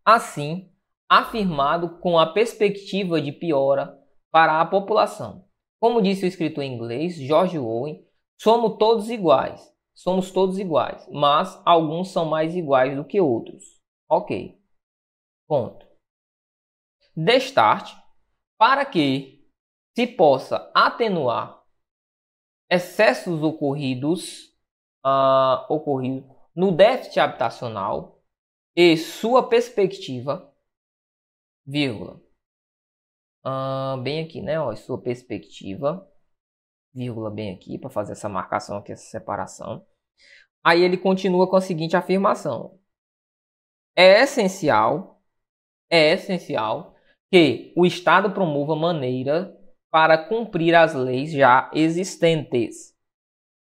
[0.04, 0.70] Assim,
[1.10, 3.98] afirmado com a perspectiva de piora
[4.32, 5.48] para a população.
[5.80, 8.06] Como disse o escritor inglês George Owen,
[8.40, 13.64] somos todos iguais, somos todos iguais, mas alguns são mais iguais do que outros.
[14.10, 14.60] Ok.
[15.48, 15.86] Ponto.
[17.16, 17.96] Destarte
[18.58, 19.48] para que
[19.96, 21.64] se possa atenuar
[22.70, 24.50] excessos ocorridos,
[25.06, 28.22] uh, ocorridos no déficit habitacional
[28.76, 30.47] e sua perspectiva,
[31.68, 32.22] vírgula,
[34.02, 34.60] bem aqui, né?
[34.60, 36.10] Ó, sua perspectiva
[36.94, 39.86] vírgula bem aqui para fazer essa marcação aqui, essa separação.
[40.64, 42.80] Aí ele continua com a seguinte afirmação:
[43.96, 45.22] É essencial,
[45.90, 46.96] é essencial
[47.32, 49.56] que o Estado promova maneira
[49.92, 52.96] para cumprir as leis já existentes,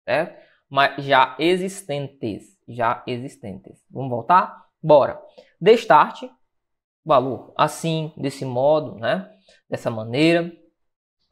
[0.08, 0.44] certo?
[0.70, 3.84] Mas já existentes, já existentes.
[3.90, 4.68] Vamos voltar?
[4.82, 5.22] Bora.
[5.60, 6.30] Destarte
[7.06, 9.30] valor assim, desse modo, né?
[9.70, 10.52] Dessa maneira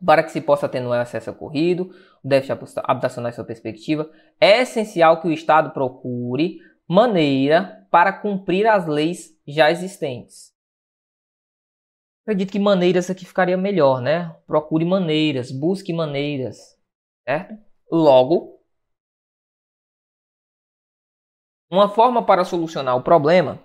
[0.03, 1.91] para que se possa atenuar o acesso ocorrido,
[2.23, 4.09] o déficit habitacional e sua perspectiva,
[4.39, 10.51] é essencial que o Estado procure maneira para cumprir as leis já existentes.
[12.23, 14.35] Acredito que maneiras aqui ficaria melhor, né?
[14.45, 16.57] Procure maneiras, busque maneiras,
[17.23, 17.55] certo?
[17.91, 18.59] Logo,
[21.69, 23.63] uma forma para solucionar o problema,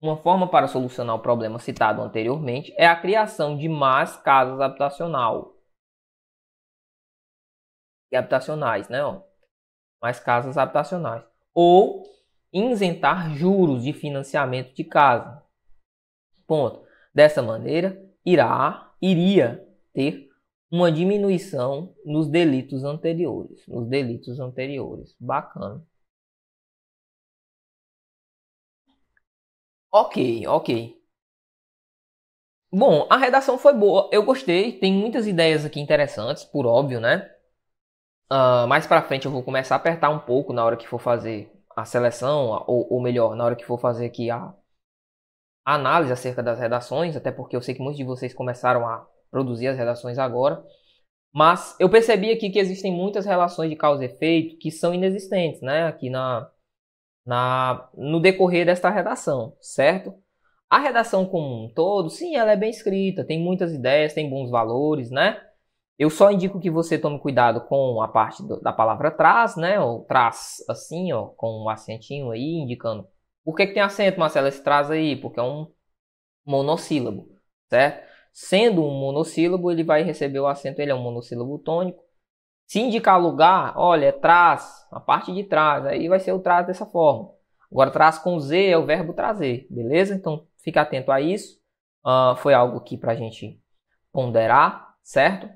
[0.00, 5.56] uma forma para solucionar o problema citado anteriormente é a criação de mais casas habitacional
[8.16, 9.04] habitacionais, né?
[9.04, 9.22] Ó,
[10.00, 11.22] mais casas habitacionais.
[11.54, 12.04] Ou
[12.52, 15.42] isentar juros de financiamento de casa.
[16.46, 16.84] Ponto.
[17.14, 20.28] Dessa maneira, irá, iria ter
[20.70, 23.66] uma diminuição nos delitos anteriores.
[23.66, 25.14] Nos delitos anteriores.
[25.18, 25.84] Bacana.
[30.00, 30.16] Ok,
[30.46, 30.68] ok.
[32.70, 37.28] Bom, a redação foi boa, eu gostei, tem muitas ideias aqui interessantes, por óbvio, né?
[38.30, 41.00] Uh, mais para frente eu vou começar a apertar um pouco na hora que for
[41.00, 44.52] fazer a seleção, ou, ou melhor, na hora que for fazer aqui a,
[45.64, 49.06] a análise acerca das redações, até porque eu sei que muitos de vocês começaram a
[49.30, 50.64] produzir as redações agora.
[51.32, 55.62] Mas eu percebi aqui que existem muitas relações de causa e efeito que são inexistentes,
[55.62, 55.86] né?
[55.86, 56.50] Aqui na,
[57.26, 60.14] na, no decorrer desta redação, certo?
[60.70, 64.50] A redação como um todo, sim, ela é bem escrita, tem muitas ideias, tem bons
[64.50, 65.40] valores, né?
[65.98, 69.80] Eu só indico que você tome cuidado com a parte do, da palavra traz, né?
[69.80, 73.08] Ou traz assim, ó, com um acentinho aí, indicando.
[73.44, 75.16] Por que, que tem acento, Marcelo, esse traz aí?
[75.16, 75.72] Porque é um
[76.44, 77.28] monossílabo,
[77.70, 78.06] certo?
[78.32, 82.04] Sendo um monossílabo, ele vai receber o acento, ele é um monossílabo tônico.
[82.66, 86.66] Se indicar lugar, olha, é traz, a parte de trás, aí vai ser o traz
[86.66, 87.30] dessa forma.
[87.70, 90.14] Agora, traz com Z é o verbo trazer, beleza?
[90.14, 91.58] Então, fica atento a isso.
[92.04, 93.60] Uh, foi algo aqui para a gente
[94.12, 95.48] ponderar, certo?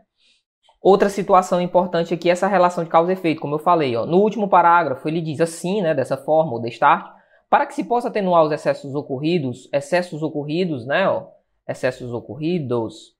[0.80, 3.94] Outra situação importante aqui é essa relação de causa e efeito, como eu falei.
[3.96, 4.06] Ó.
[4.06, 7.14] No último parágrafo, ele diz assim, né, dessa forma, o destart,
[7.50, 11.28] para que se possa atenuar os excessos ocorridos, excessos ocorridos, né, ó,
[11.68, 13.14] excessos ocorridos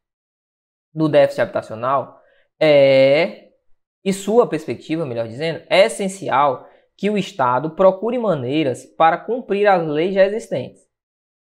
[0.95, 2.20] do déficit habitacional,
[2.59, 3.49] é,
[4.05, 9.86] e sua perspectiva, melhor dizendo, é essencial que o Estado procure maneiras para cumprir as
[9.86, 10.82] leis já existentes.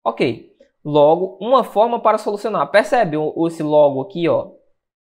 [0.03, 0.55] Ok.
[0.83, 2.71] Logo, uma forma para solucionar.
[2.71, 4.53] Percebe esse logo aqui, ó?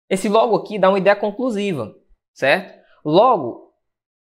[0.08, 1.94] Esse logo aqui dá uma ideia conclusiva,
[2.34, 2.80] certo?
[3.04, 3.72] Logo,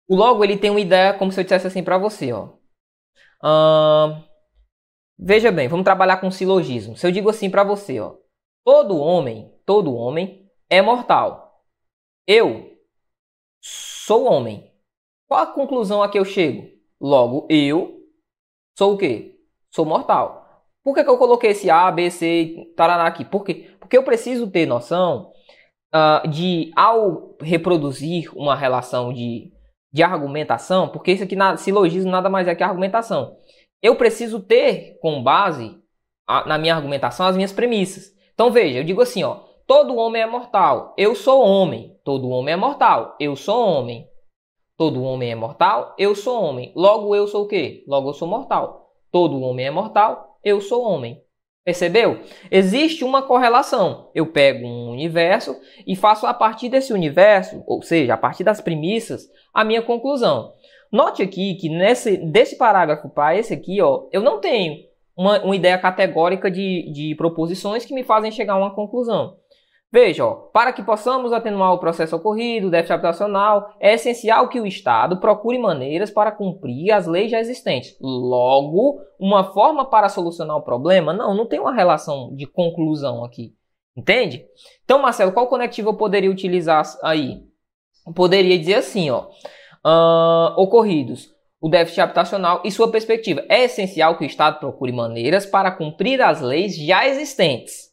[0.07, 2.53] o logo ele tem uma ideia como se eu dissesse assim para você, ó.
[5.19, 6.95] Veja bem, vamos trabalhar com silogismo.
[6.95, 8.15] Se eu digo assim para você, ó,
[8.63, 11.63] todo homem, todo homem é mortal.
[12.25, 12.76] Eu
[14.07, 14.71] sou homem.
[15.27, 16.69] Qual a conclusão a que eu chego?
[16.99, 17.99] Logo, eu
[18.77, 19.35] sou o quê?
[19.73, 20.63] Sou mortal.
[20.83, 23.25] Por que, que eu coloquei esse A, B, C, taraná aqui?
[23.25, 23.75] Por quê?
[23.79, 25.31] Porque eu preciso ter noção
[25.93, 29.51] uh, de, ao reproduzir uma relação de,
[29.91, 33.35] de argumentação, porque isso aqui, na, silogismo, nada mais é que argumentação.
[33.81, 35.77] Eu preciso ter, com base
[36.25, 38.13] a, na minha argumentação, as minhas premissas.
[38.33, 41.95] Então veja, eu digo assim, ó, todo homem é mortal, eu sou homem.
[42.03, 44.07] Todo homem é mortal, eu sou homem.
[44.77, 46.71] Todo homem é mortal, eu sou homem.
[46.73, 47.83] Logo eu sou o quê?
[47.85, 48.93] Logo eu sou mortal.
[49.11, 51.21] Todo homem é mortal, eu sou homem.
[51.65, 52.21] Percebeu?
[52.49, 54.09] Existe uma correlação.
[54.15, 58.61] Eu pego um universo e faço a partir desse universo, ou seja, a partir das
[58.61, 60.53] premissas, a minha conclusão.
[60.89, 64.77] Note aqui que nesse, desse parágrafo para esse aqui, ó, eu não tenho
[65.17, 69.35] uma, uma ideia categórica de, de proposições que me fazem chegar a uma conclusão.
[69.91, 74.59] Veja, ó, para que possamos atenuar o processo ocorrido, o déficit habitacional, é essencial que
[74.59, 77.95] o Estado procure maneiras para cumprir as leis já existentes.
[78.01, 81.13] Logo, uma forma para solucionar o problema?
[81.13, 83.55] Não, não tem uma relação de conclusão aqui.
[83.95, 84.45] Entende?
[84.83, 87.41] Então, Marcelo, qual conectivo eu poderia utilizar aí?
[88.05, 89.27] Eu poderia dizer assim, ó,
[89.85, 93.43] uh, ocorridos o déficit habitacional e sua perspectiva.
[93.49, 97.86] É essencial que o Estado procure maneiras para cumprir as leis já existentes.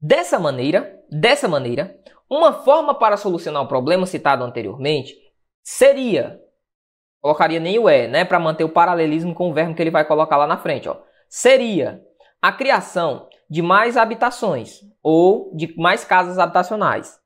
[0.00, 1.98] Dessa maneira, dessa maneira,
[2.28, 5.14] uma forma para solucionar o problema citado anteriormente
[5.62, 6.40] seria
[7.20, 10.06] colocaria nem o é, né, para manter o paralelismo com o verbo que ele vai
[10.06, 10.96] colocar lá na frente, ó.
[11.28, 12.02] Seria
[12.40, 17.20] a criação de mais habitações ou de mais casas habitacionais.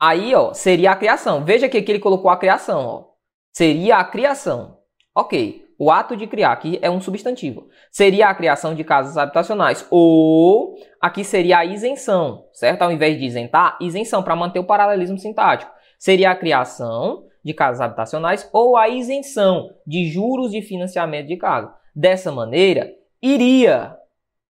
[0.00, 1.44] Aí, ó, seria a criação.
[1.44, 3.04] Veja que aqui ele colocou a criação, ó.
[3.52, 4.78] Seria a criação.
[5.14, 5.65] OK.
[5.78, 7.68] O ato de criar aqui é um substantivo.
[7.90, 9.86] Seria a criação de casas habitacionais.
[9.90, 12.82] Ou aqui seria a isenção, certo?
[12.82, 15.70] Ao invés de isentar, isenção, para manter o paralelismo sintático.
[15.98, 21.72] Seria a criação de casas habitacionais ou a isenção de juros de financiamento de casa.
[21.94, 22.90] Dessa maneira,
[23.22, 23.94] iria,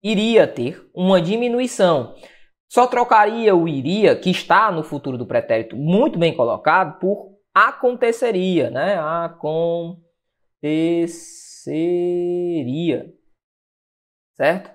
[0.02, 2.14] iria ter uma diminuição.
[2.68, 8.70] Só trocaria o iria, que está no futuro do pretérito muito bem colocado, por aconteceria,
[8.70, 8.98] né?
[9.00, 10.07] Aconteceria
[10.58, 13.14] aconteceria,
[14.34, 14.70] certo?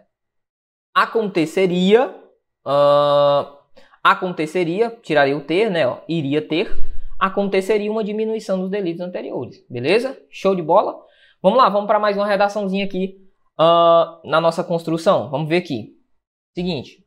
[0.94, 2.10] Aconteceria,
[2.66, 3.58] uh,
[4.04, 5.88] aconteceria, tiraria o ter, né?
[5.88, 6.72] Ó, iria ter,
[7.20, 10.18] aconteceria uma diminuição dos delitos anteriores, beleza?
[10.30, 10.96] Show de bola?
[11.42, 13.20] Vamos lá, vamos para mais uma redaçãozinha aqui
[13.60, 15.30] uh, na nossa construção.
[15.30, 15.98] Vamos ver aqui.
[16.56, 17.04] Seguinte,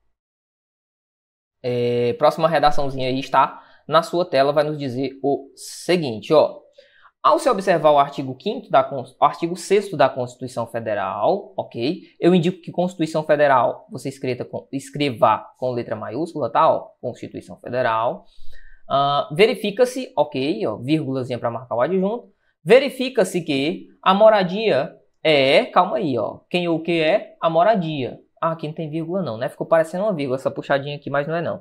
[1.63, 6.66] é, próxima redaçãozinha aí está na sua tela, vai nos dizer o seguinte, ó.
[7.27, 12.03] Ao se observar o artigo 5 da artigo 6 da Constituição Federal, ok?
[12.21, 16.69] Eu indico que Constituição Federal você escreva com, escreva com letra maiúscula, tá?
[17.01, 18.27] Constituição Federal.
[18.89, 22.29] Uh, verifica-se, ok, ó, vírgulazinha para marcar o adjunto.
[22.63, 26.43] Verifica-se que a moradia é, calma aí, ó.
[26.49, 27.35] Quem ou o que é?
[27.41, 28.21] A moradia.
[28.41, 29.49] Ah, aqui não tem vírgula não, né?
[29.49, 31.61] Ficou parecendo uma vírgula essa puxadinha aqui, mas não é não.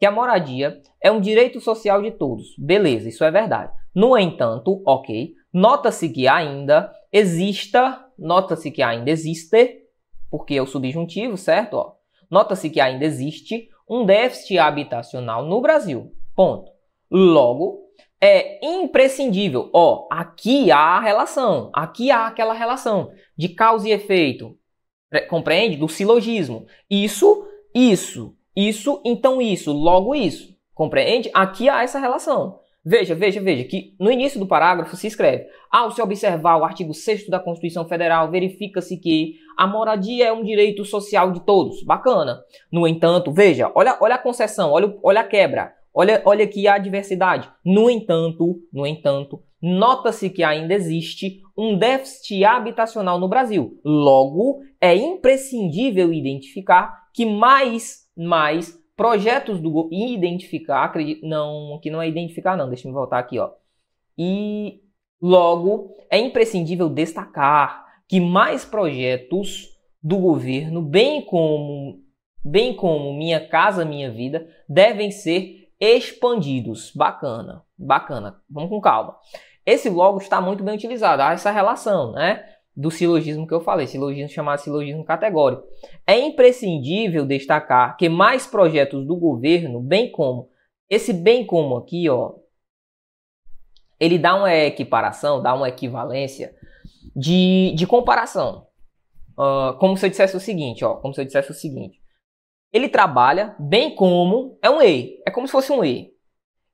[0.00, 2.56] Que a moradia é um direito social de todos.
[2.58, 3.70] Beleza, isso é verdade.
[3.96, 9.84] No entanto, ok, nota-se que ainda exista, nota-se que ainda existe,
[10.30, 11.94] porque é o subjuntivo, certo?
[12.30, 16.12] Nota-se que ainda existe um déficit habitacional no Brasil.
[16.34, 16.70] Ponto.
[17.10, 17.86] Logo,
[18.20, 19.70] é imprescindível.
[19.72, 24.58] Ó, aqui há a relação, aqui há aquela relação de causa e efeito.
[25.30, 25.78] Compreende?
[25.78, 26.66] Do silogismo.
[26.90, 30.54] Isso, isso, isso, então isso, logo isso.
[30.74, 31.30] Compreende?
[31.32, 32.60] Aqui há essa relação.
[32.88, 36.94] Veja, veja, veja, que no início do parágrafo se escreve: ao se observar o artigo
[36.94, 41.82] 6 da Constituição Federal, verifica-se que a moradia é um direito social de todos.
[41.82, 42.38] Bacana.
[42.70, 46.78] No entanto, veja, olha, olha a concessão, olha, olha a quebra, olha, olha aqui a
[46.78, 47.50] diversidade.
[47.64, 53.80] No entanto, no entanto, nota-se que ainda existe um déficit habitacional no Brasil.
[53.84, 62.08] Logo, é imprescindível identificar que mais, mais projetos do identificar, acredito, não, aqui não é
[62.08, 63.50] identificar não, deixa eu voltar aqui, ó.
[64.18, 64.80] E
[65.20, 72.04] logo é imprescindível destacar que mais projetos do governo, bem como
[72.44, 76.92] bem como Minha Casa Minha Vida, devem ser expandidos.
[76.94, 78.40] Bacana, bacana.
[78.48, 79.16] Vamos com calma.
[79.64, 82.48] Esse logo está muito bem utilizado, há essa relação, né?
[82.76, 85.64] Do silogismo que eu falei, silogismo chamado silogismo categórico.
[86.06, 90.50] É imprescindível destacar que mais projetos do governo, bem como
[90.88, 92.34] esse bem como aqui, ó,
[93.98, 96.54] ele dá uma equiparação, dá uma equivalência
[97.14, 98.66] de, de comparação.
[99.38, 102.00] Uh, como se eu dissesse o seguinte, ó, como se eu dissesse o seguinte.
[102.72, 106.12] Ele trabalha bem como é um E, é como se fosse um E.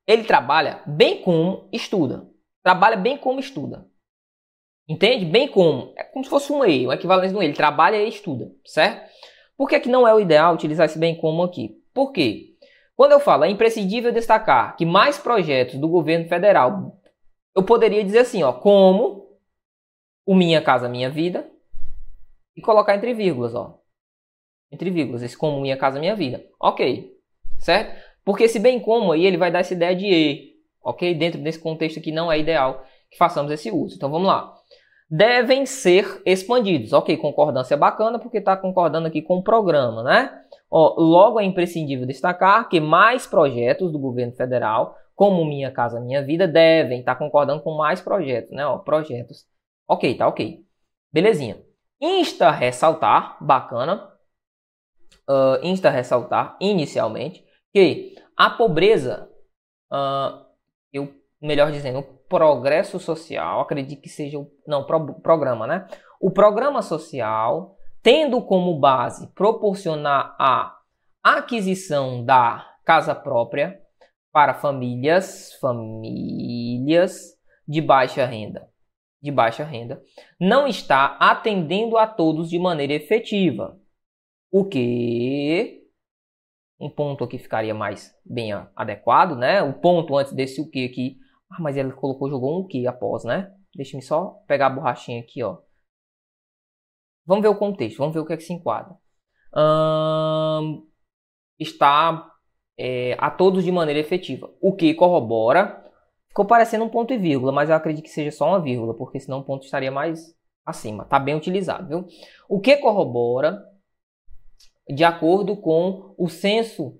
[0.06, 2.28] Ele trabalha bem como estuda.
[2.62, 3.86] Trabalha bem como estuda.
[4.88, 5.24] Entende?
[5.24, 5.92] Bem como.
[5.96, 7.46] É como se fosse um E, o equivalente um E.
[7.46, 9.10] Ele trabalha e estuda, certo?
[9.56, 11.80] Por que, é que não é o ideal utilizar esse bem como aqui?
[11.94, 12.56] Por quê?
[12.96, 17.00] Quando eu falo, é imprescindível destacar que mais projetos do governo federal,
[17.54, 19.38] eu poderia dizer assim, ó, como
[20.26, 21.48] o Minha Casa Minha Vida,
[22.56, 23.78] e colocar entre vírgulas, ó.
[24.70, 26.44] Entre vírgulas, esse como Minha Casa Minha Vida.
[26.60, 27.16] Ok,
[27.58, 28.00] certo?
[28.24, 30.52] Porque esse bem como aí, ele vai dar essa ideia de E,
[30.82, 31.14] ok?
[31.14, 33.96] Dentro desse contexto aqui não é ideal que façamos esse uso.
[33.96, 34.61] Então vamos lá
[35.12, 36.94] devem ser expandidos.
[36.94, 40.42] Ok, concordância bacana porque está concordando aqui com o programa, né?
[40.70, 46.24] Ó, logo é imprescindível destacar que mais projetos do governo federal, como Minha Casa Minha
[46.24, 48.64] Vida, devem estar tá concordando com mais projetos, né?
[48.64, 49.46] Ó, projetos.
[49.86, 50.64] Ok, tá ok.
[51.12, 51.62] Belezinha.
[52.00, 54.10] Insta ressaltar, bacana.
[55.28, 59.28] Uh, insta ressaltar inicialmente que a pobreza,
[59.92, 60.42] uh,
[61.42, 65.86] melhor dizendo, progresso social, acredito que seja o não pro, programa, né?
[66.20, 70.78] O programa social, tendo como base proporcionar a
[71.22, 73.80] aquisição da casa própria
[74.32, 77.36] para famílias, famílias
[77.66, 78.68] de baixa renda,
[79.20, 80.00] de baixa renda,
[80.40, 83.78] não está atendendo a todos de maneira efetiva.
[84.50, 85.82] O que
[86.80, 89.62] um ponto aqui ficaria mais bem adequado, né?
[89.62, 91.21] O ponto antes desse o que aqui
[91.52, 93.54] ah, mas ele colocou, jogou um que após, né?
[93.74, 95.58] Deixa-me só pegar a borrachinha aqui, ó.
[97.26, 98.96] Vamos ver o contexto, vamos ver o que é que se enquadra.
[99.54, 100.86] Hum,
[101.58, 102.32] está
[102.78, 104.52] é, a todos de maneira efetiva.
[104.60, 105.80] O que corrobora.
[106.28, 109.20] Ficou parecendo um ponto e vírgula, mas eu acredito que seja só uma vírgula, porque
[109.20, 110.34] senão o ponto estaria mais
[110.64, 111.04] acima.
[111.04, 112.06] Está bem utilizado, viu?
[112.48, 113.62] O que corrobora
[114.88, 116.98] de acordo com o censo,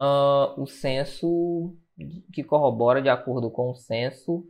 [0.00, 1.76] uh, o censo
[2.32, 4.46] que corrobora de acordo com o censo.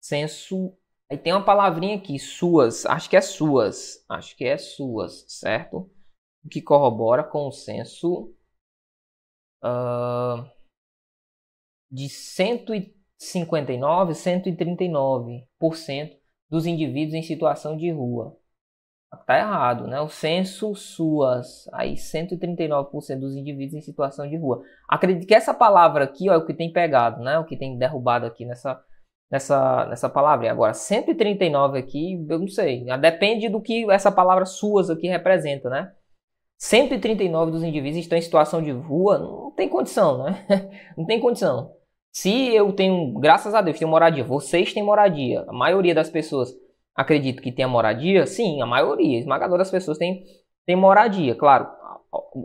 [0.00, 0.74] Censo.
[1.10, 2.86] Aí tem uma palavrinha aqui, suas.
[2.86, 4.04] Acho que é suas.
[4.08, 5.90] Acho que é suas, certo?
[6.50, 8.34] Que corrobora com o censo
[9.62, 10.50] uh,
[11.90, 16.18] de 159, 139%
[16.48, 18.39] dos indivíduos em situação de rua.
[19.26, 20.00] Tá errado, né?
[20.00, 24.62] O censo suas, aí 139% dos indivíduos em situação de rua.
[24.88, 27.38] Acredito que essa palavra aqui ó, é o que tem pegado, né?
[27.38, 28.80] O que tem derrubado aqui nessa,
[29.30, 30.46] nessa, nessa palavra.
[30.46, 32.84] E agora, 139 aqui, eu não sei.
[33.00, 35.92] Depende do que essa palavra suas aqui representa, né?
[36.58, 40.46] 139 dos indivíduos estão em situação de rua, não tem condição, né?
[40.96, 41.74] não tem condição.
[42.12, 46.52] Se eu tenho, graças a Deus, tenho moradia, vocês têm moradia, a maioria das pessoas
[46.94, 48.26] acredito que tenha moradia?
[48.26, 50.24] Sim, a maioria, a esmagadora das pessoas tem,
[50.66, 51.34] tem moradia.
[51.34, 51.68] Claro,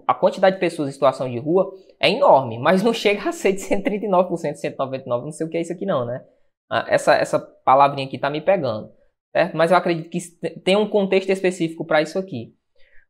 [0.07, 3.53] a quantidade de pessoas em situação de rua é enorme, mas não chega a ser
[3.53, 6.23] de 139%, 199%, não sei o que é isso aqui não, né?
[6.69, 8.91] Ah, essa, essa palavrinha aqui tá me pegando,
[9.31, 9.55] certo?
[9.55, 10.19] Mas eu acredito que
[10.61, 12.55] tem um contexto específico para isso aqui.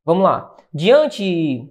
[0.03, 0.55] Vamos lá.
[0.73, 1.69] Diante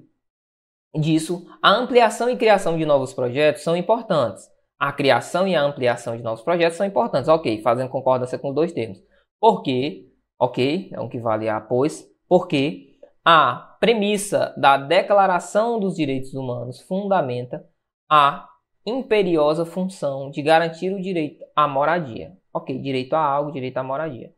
[0.95, 4.49] disso, a ampliação e criação de novos projetos são importantes.
[4.79, 7.29] A criação e a ampliação de novos projetos são importantes.
[7.29, 9.01] Ok, fazendo concordância com os dois termos.
[9.47, 16.33] Porque, ok, é um que vale a pois, porque a premissa da Declaração dos Direitos
[16.33, 17.63] Humanos fundamenta
[18.11, 18.49] a
[18.87, 22.33] imperiosa função de garantir o direito à moradia.
[22.55, 24.33] Ok, direito a algo, direito à moradia.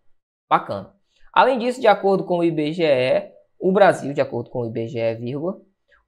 [0.51, 0.93] Bacana.
[1.33, 3.31] Além disso, de acordo com o IBGE,
[3.61, 5.61] o Brasil, de acordo com o IBGE, vírgula,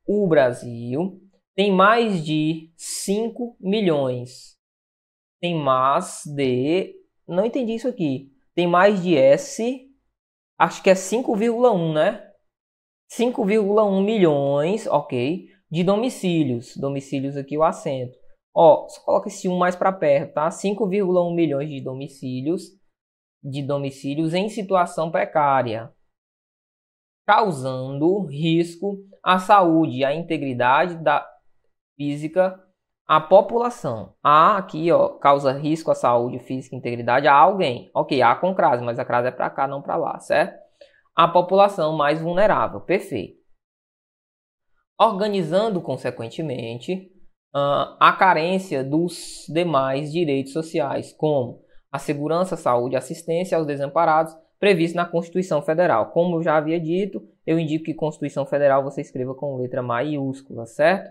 [0.04, 1.22] o Brasil
[1.54, 4.58] tem mais de 5 milhões.
[5.40, 6.96] Tem mais de.
[7.28, 8.36] Não entendi isso aqui.
[8.58, 9.88] Tem mais de S.
[10.58, 12.28] Acho que é 5,1, né?
[13.08, 16.76] 5,1 milhões, ok, de domicílios.
[16.76, 18.18] Domicílios aqui o acento.
[18.52, 20.50] Ó, só coloca esse 1 mais para perto, tá?
[20.50, 22.64] 5,1 milhões de domicílios
[23.40, 25.94] de domicílios em situação precária,
[27.28, 31.24] causando risco à saúde e à integridade da
[31.96, 32.60] física
[33.08, 34.14] à população.
[34.22, 37.90] A aqui, ó, causa risco à saúde física e integridade a alguém.
[37.94, 40.58] OK, A com crase, mas a crase é para cá, não para lá, certo?
[41.16, 42.82] A população mais vulnerável.
[42.82, 43.38] Perfeito.
[45.00, 47.10] Organizando consequentemente
[47.54, 54.36] a carência dos demais direitos sociais, como a segurança, a saúde e assistência aos desamparados,
[54.60, 56.10] previsto na Constituição Federal.
[56.10, 60.66] Como eu já havia dito, eu indico que Constituição Federal você escreva com letra maiúscula,
[60.66, 61.10] certo?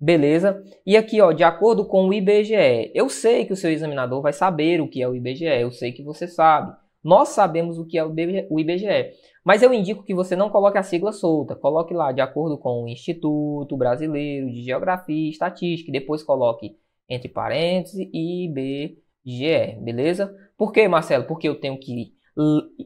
[0.00, 0.62] Beleza?
[0.86, 4.32] E aqui, ó, de acordo com o IBGE, eu sei que o seu examinador vai
[4.32, 6.72] saber o que é o IBGE, eu sei que você sabe.
[7.02, 8.12] Nós sabemos o que é o
[8.60, 9.12] IBGE.
[9.44, 11.56] Mas eu indico que você não coloque a sigla solta.
[11.56, 15.90] Coloque lá de acordo com o Instituto Brasileiro de Geografia e Estatística.
[15.90, 16.76] E depois coloque
[17.08, 20.34] entre parênteses IBGE, beleza?
[20.56, 21.24] Por que, Marcelo?
[21.24, 22.12] Porque eu tenho que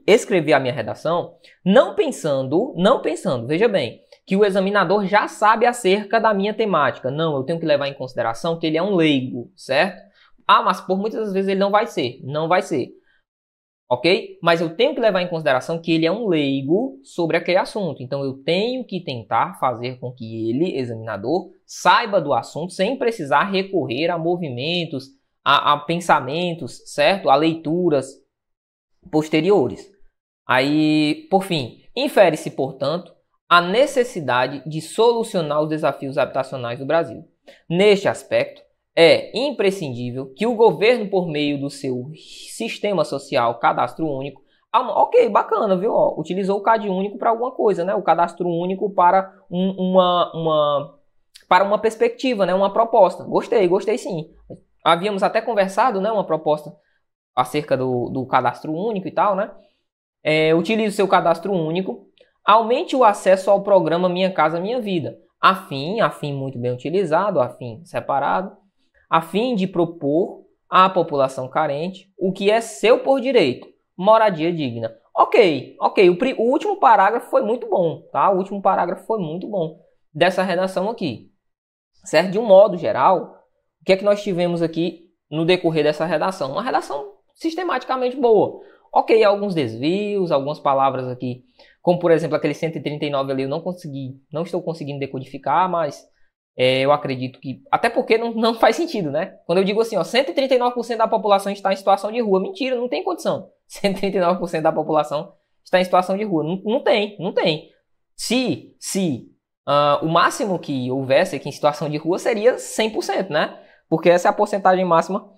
[0.06, 1.34] escrever a minha redação
[1.64, 7.10] não pensando, não pensando, veja bem, que o examinador já sabe acerca da minha temática.
[7.10, 10.00] Não, eu tenho que levar em consideração que ele é um leigo, certo?
[10.46, 12.20] Ah, mas por muitas vezes ele não vai ser.
[12.22, 12.90] Não vai ser
[13.92, 14.38] ok?
[14.42, 18.02] Mas eu tenho que levar em consideração que ele é um leigo sobre aquele assunto.
[18.02, 23.50] Então eu tenho que tentar fazer com que ele, examinador, saiba do assunto sem precisar
[23.50, 25.08] recorrer a movimentos,
[25.44, 27.28] a, a pensamentos, certo?
[27.28, 28.14] A leituras
[29.10, 29.92] posteriores.
[30.46, 33.14] Aí, por fim, infere-se, portanto,
[33.52, 37.22] a necessidade de solucionar os desafios habitacionais do Brasil.
[37.68, 38.62] Neste aspecto,
[38.96, 44.40] é imprescindível que o governo, por meio do seu sistema social cadastro único,
[44.72, 45.92] ok, bacana, viu?
[45.92, 47.94] Ó, utilizou o CAD único para alguma coisa, né?
[47.94, 50.98] O cadastro único para um, uma, uma,
[51.46, 52.54] para uma perspectiva, né?
[52.54, 53.22] Uma proposta.
[53.22, 54.30] Gostei, gostei sim.
[54.82, 56.10] Havíamos até conversado, né?
[56.10, 56.74] Uma proposta
[57.36, 59.50] acerca do, do cadastro único e tal, né?
[60.24, 62.08] É, utilize o seu cadastro único.
[62.44, 65.16] Aumente o acesso ao programa Minha Casa Minha Vida.
[65.40, 68.56] Afim, afim muito bem utilizado, afim separado
[69.12, 74.90] a fim de propor à população carente o que é seu por direito, moradia digna.
[75.14, 78.30] Ok, ok, o, o, último parágrafo foi muito bom, tá?
[78.30, 79.78] O último parágrafo foi muito bom
[80.14, 81.30] dessa redação aqui.
[82.04, 82.30] Certo?
[82.30, 83.36] De um modo geral,
[83.82, 86.52] o que é que nós tivemos aqui no decorrer dessa redação?
[86.52, 88.62] Uma redação sistematicamente boa.
[88.90, 91.44] Ok, alguns desvios, algumas palavras aqui,
[91.82, 96.06] como por exemplo aquele 139 ali, eu não consegui, não estou conseguindo decodificar, mas
[96.56, 97.62] é, eu acredito que.
[97.70, 99.38] Até porque não, não faz sentido, né?
[99.46, 102.40] Quando eu digo assim, ó, 139% da população está em situação de rua.
[102.40, 103.50] Mentira, não tem condição.
[103.68, 105.32] 139% da população
[105.64, 106.44] está em situação de rua.
[106.44, 107.70] Não, não tem, não tem.
[108.14, 109.28] Se, se
[109.66, 113.58] uh, o máximo que houvesse aqui em situação de rua seria 100%, né?
[113.88, 115.28] Porque essa é a porcentagem máxima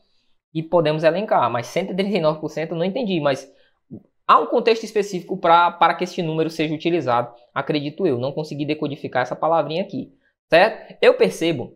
[0.52, 1.50] e podemos elencar.
[1.50, 3.20] Mas 139% eu não entendi.
[3.20, 3.50] Mas
[4.26, 8.18] há um contexto específico pra, para que este número seja utilizado, acredito eu.
[8.18, 10.12] Não consegui decodificar essa palavrinha aqui
[10.48, 10.96] certo?
[11.00, 11.72] Eu percebo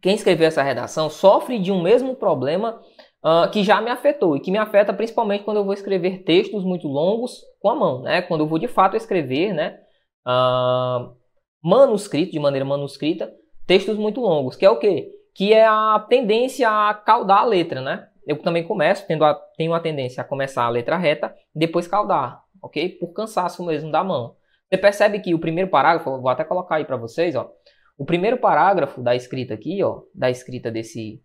[0.00, 2.80] quem escreveu essa redação sofre de um mesmo problema
[3.24, 6.62] uh, que já me afetou e que me afeta principalmente quando eu vou escrever textos
[6.64, 8.22] muito longos com a mão, né?
[8.22, 9.78] Quando eu vou de fato escrever, né?
[10.26, 11.16] Uh,
[11.62, 13.32] manuscrito, de maneira manuscrita,
[13.66, 15.10] textos muito longos, que é o quê?
[15.34, 18.08] Que é a tendência a caudar a letra, né?
[18.26, 22.42] Eu também começo, tendo a, tenho a tendência a começar a letra reta, depois caudar,
[22.60, 22.88] ok?
[22.98, 24.36] Por cansaço mesmo da mão.
[24.68, 27.50] Você percebe que o primeiro parágrafo, vou até colocar aí para vocês, ó.
[27.96, 31.22] O primeiro parágrafo da escrita aqui, ó, da escrita desse,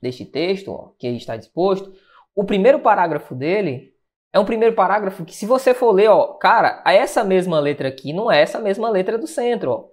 [0.00, 1.92] deste texto, ó, que está disposto,
[2.34, 3.92] o primeiro parágrafo dele
[4.32, 8.12] é um primeiro parágrafo que, se você for ler, ó, cara, essa mesma letra aqui
[8.14, 9.91] não é essa mesma letra do centro, ó.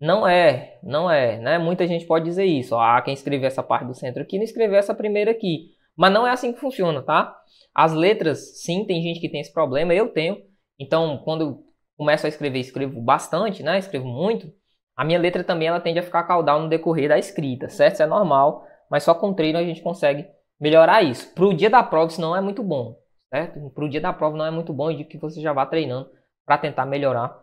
[0.00, 1.58] Não é, não é, né?
[1.58, 2.74] Muita gente pode dizer isso.
[2.74, 5.72] Ah, quem escreveu essa parte do centro aqui não escreveu essa primeira aqui.
[5.96, 7.36] Mas não é assim que funciona, tá?
[7.74, 10.42] As letras, sim, tem gente que tem esse problema, eu tenho.
[10.78, 11.64] Então, quando eu
[11.96, 13.78] começo a escrever, escrevo bastante, né?
[13.78, 14.50] Escrevo muito.
[14.96, 17.94] A minha letra também ela tende a ficar caudal no decorrer da escrita, certo?
[17.94, 20.26] Isso é normal, mas só com treino a gente consegue
[20.58, 21.32] melhorar isso.
[21.34, 22.96] Para o dia da prova isso não é muito bom,
[23.30, 23.70] certo?
[23.70, 25.64] Para o dia da prova não é muito bom, eu digo que você já vá
[25.64, 26.10] treinando
[26.44, 27.34] para tentar melhorar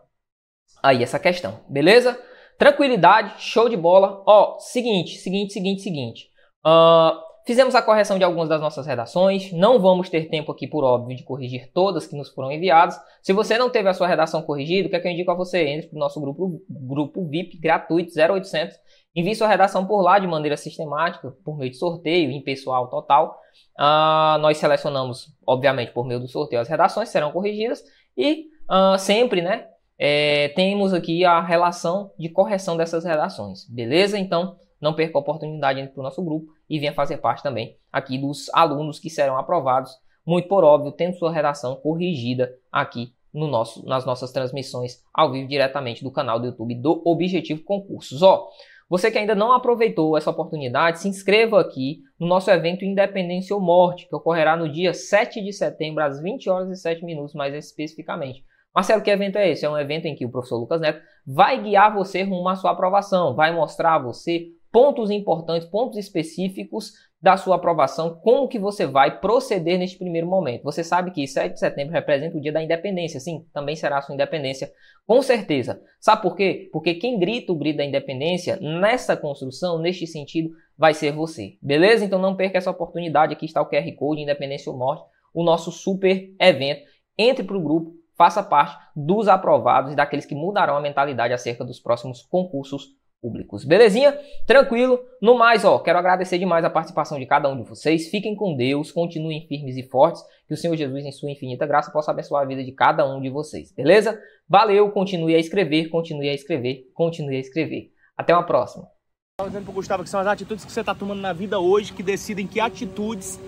[0.82, 2.20] aí essa questão, beleza?
[2.58, 4.22] Tranquilidade, show de bola.
[4.26, 6.30] Ó, seguinte, seguinte, seguinte, seguinte.
[6.66, 9.50] Uh, Fizemos a correção de algumas das nossas redações.
[9.52, 13.00] Não vamos ter tempo aqui, por óbvio, de corrigir todas que nos foram enviadas.
[13.22, 15.34] Se você não teve a sua redação corrigida, o que é que eu indico a
[15.34, 15.66] você?
[15.66, 18.76] Entre para o nosso grupo, grupo VIP gratuito 0800.
[19.16, 23.40] Envie sua redação por lá de maneira sistemática, por meio de sorteio, em pessoal total.
[23.78, 27.82] Uh, nós selecionamos, obviamente, por meio do sorteio as redações, serão corrigidas.
[28.14, 29.64] E uh, sempre, né,
[29.98, 33.64] é, temos aqui a relação de correção dessas redações.
[33.68, 34.18] Beleza?
[34.18, 38.16] Então, não perca a oportunidade para o nosso grupo e venha fazer parte também aqui
[38.16, 39.90] dos alunos que serão aprovados,
[40.24, 45.48] muito por óbvio, tendo sua redação corrigida aqui no nosso, nas nossas transmissões ao vivo
[45.48, 48.22] diretamente do canal do YouTube do Objetivo Concursos.
[48.22, 48.48] Ó,
[48.88, 53.60] você que ainda não aproveitou essa oportunidade, se inscreva aqui no nosso evento Independência ou
[53.60, 57.54] Morte, que ocorrerá no dia 7 de setembro, às 20 horas e 7 minutos, mais
[57.54, 58.44] especificamente.
[58.74, 59.64] Marcelo, que evento é esse?
[59.64, 62.72] É um evento em que o professor Lucas Neto vai guiar você rumo à sua
[62.72, 68.86] aprovação, vai mostrar a você pontos importantes, pontos específicos da sua aprovação, como que você
[68.86, 70.62] vai proceder neste primeiro momento.
[70.62, 74.02] Você sabe que 7 de setembro representa o dia da independência, sim, também será a
[74.02, 74.70] sua independência,
[75.04, 75.82] com certeza.
[75.98, 76.68] Sabe por quê?
[76.72, 81.56] Porque quem grita o grito da independência nessa construção, neste sentido, vai ser você.
[81.60, 82.04] Beleza?
[82.04, 85.04] Então não perca essa oportunidade, aqui está o QR Code Independência ou Morte,
[85.34, 86.82] o nosso super evento.
[87.18, 91.64] Entre para o grupo, faça parte dos aprovados e daqueles que mudarão a mentalidade acerca
[91.64, 92.88] dos próximos concursos
[93.22, 93.64] públicos.
[93.64, 94.18] Belezinha?
[94.46, 95.00] Tranquilo?
[95.22, 98.08] No mais, ó, quero agradecer demais a participação de cada um de vocês.
[98.08, 100.22] Fiquem com Deus, continuem firmes e fortes.
[100.46, 103.20] Que o Senhor Jesus, em sua infinita graça, possa abençoar a vida de cada um
[103.20, 103.72] de vocês.
[103.72, 104.20] Beleza?
[104.48, 107.92] Valeu, continue a escrever, continue a escrever, continue a escrever.
[108.16, 108.88] Até uma próxima.
[109.36, 111.92] Estava dizendo para Gustavo que são as atitudes que você está tomando na vida hoje
[111.92, 113.38] que decidem que atitudes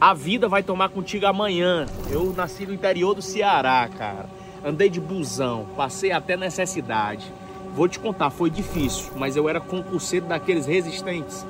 [0.00, 1.86] a vida vai tomar contigo amanhã.
[2.10, 4.26] Eu nasci no interior do Ceará, cara.
[4.64, 7.32] Andei de busão, passei até necessidade
[7.76, 11.44] Vou te contar, foi difícil, mas eu era concurseiro daqueles resistentes.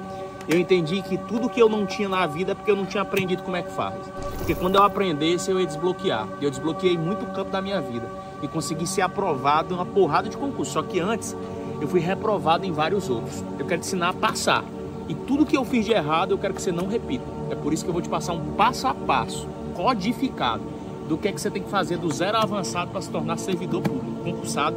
[0.48, 3.04] Eu entendi que tudo que eu não tinha na vida é porque eu não tinha
[3.04, 3.94] aprendido como é que faz.
[4.36, 6.26] Porque quando eu aprendesse, eu ia desbloquear.
[6.40, 8.10] E eu desbloqueei muito campo da minha vida.
[8.42, 10.72] E consegui ser aprovado em uma porrada de concurso.
[10.72, 11.36] Só que antes,
[11.80, 13.44] eu fui reprovado em vários outros.
[13.56, 14.64] Eu quero te ensinar a passar.
[15.08, 17.24] E tudo que eu fiz de errado, eu quero que você não repita.
[17.50, 20.62] É por isso que eu vou te passar um passo a passo, codificado,
[21.08, 23.82] do que é que você tem que fazer do zero avançado para se tornar servidor
[23.82, 24.76] público, concursado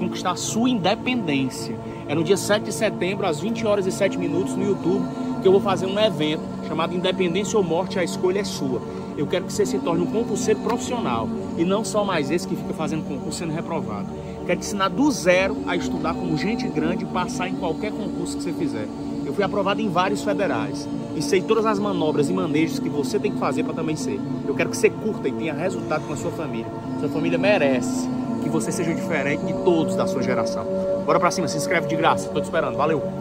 [0.00, 1.78] conquistar sua independência.
[2.08, 5.06] É no dia 7 de setembro, às 20 horas e 7 minutos, no YouTube,
[5.42, 8.80] que eu vou fazer um evento chamado Independência ou Morte, a escolha é sua.
[9.16, 11.28] Eu quero que você se torne um concurseiro profissional
[11.58, 14.08] e não só mais esse que fica fazendo concurso sendo reprovado.
[14.46, 18.38] Quero te ensinar do zero a estudar como gente grande e passar em qualquer concurso
[18.38, 18.88] que você fizer.
[19.30, 23.16] Eu fui aprovado em vários federais e sei todas as manobras e manejos que você
[23.16, 24.20] tem que fazer para também ser.
[24.44, 26.66] Eu quero que você curta e tenha resultado com a sua família.
[26.98, 28.08] Sua família merece
[28.42, 30.66] que você seja diferente de todos da sua geração.
[31.06, 32.28] Bora pra cima, se inscreve de graça.
[32.30, 32.76] Tô te esperando.
[32.76, 33.19] Valeu!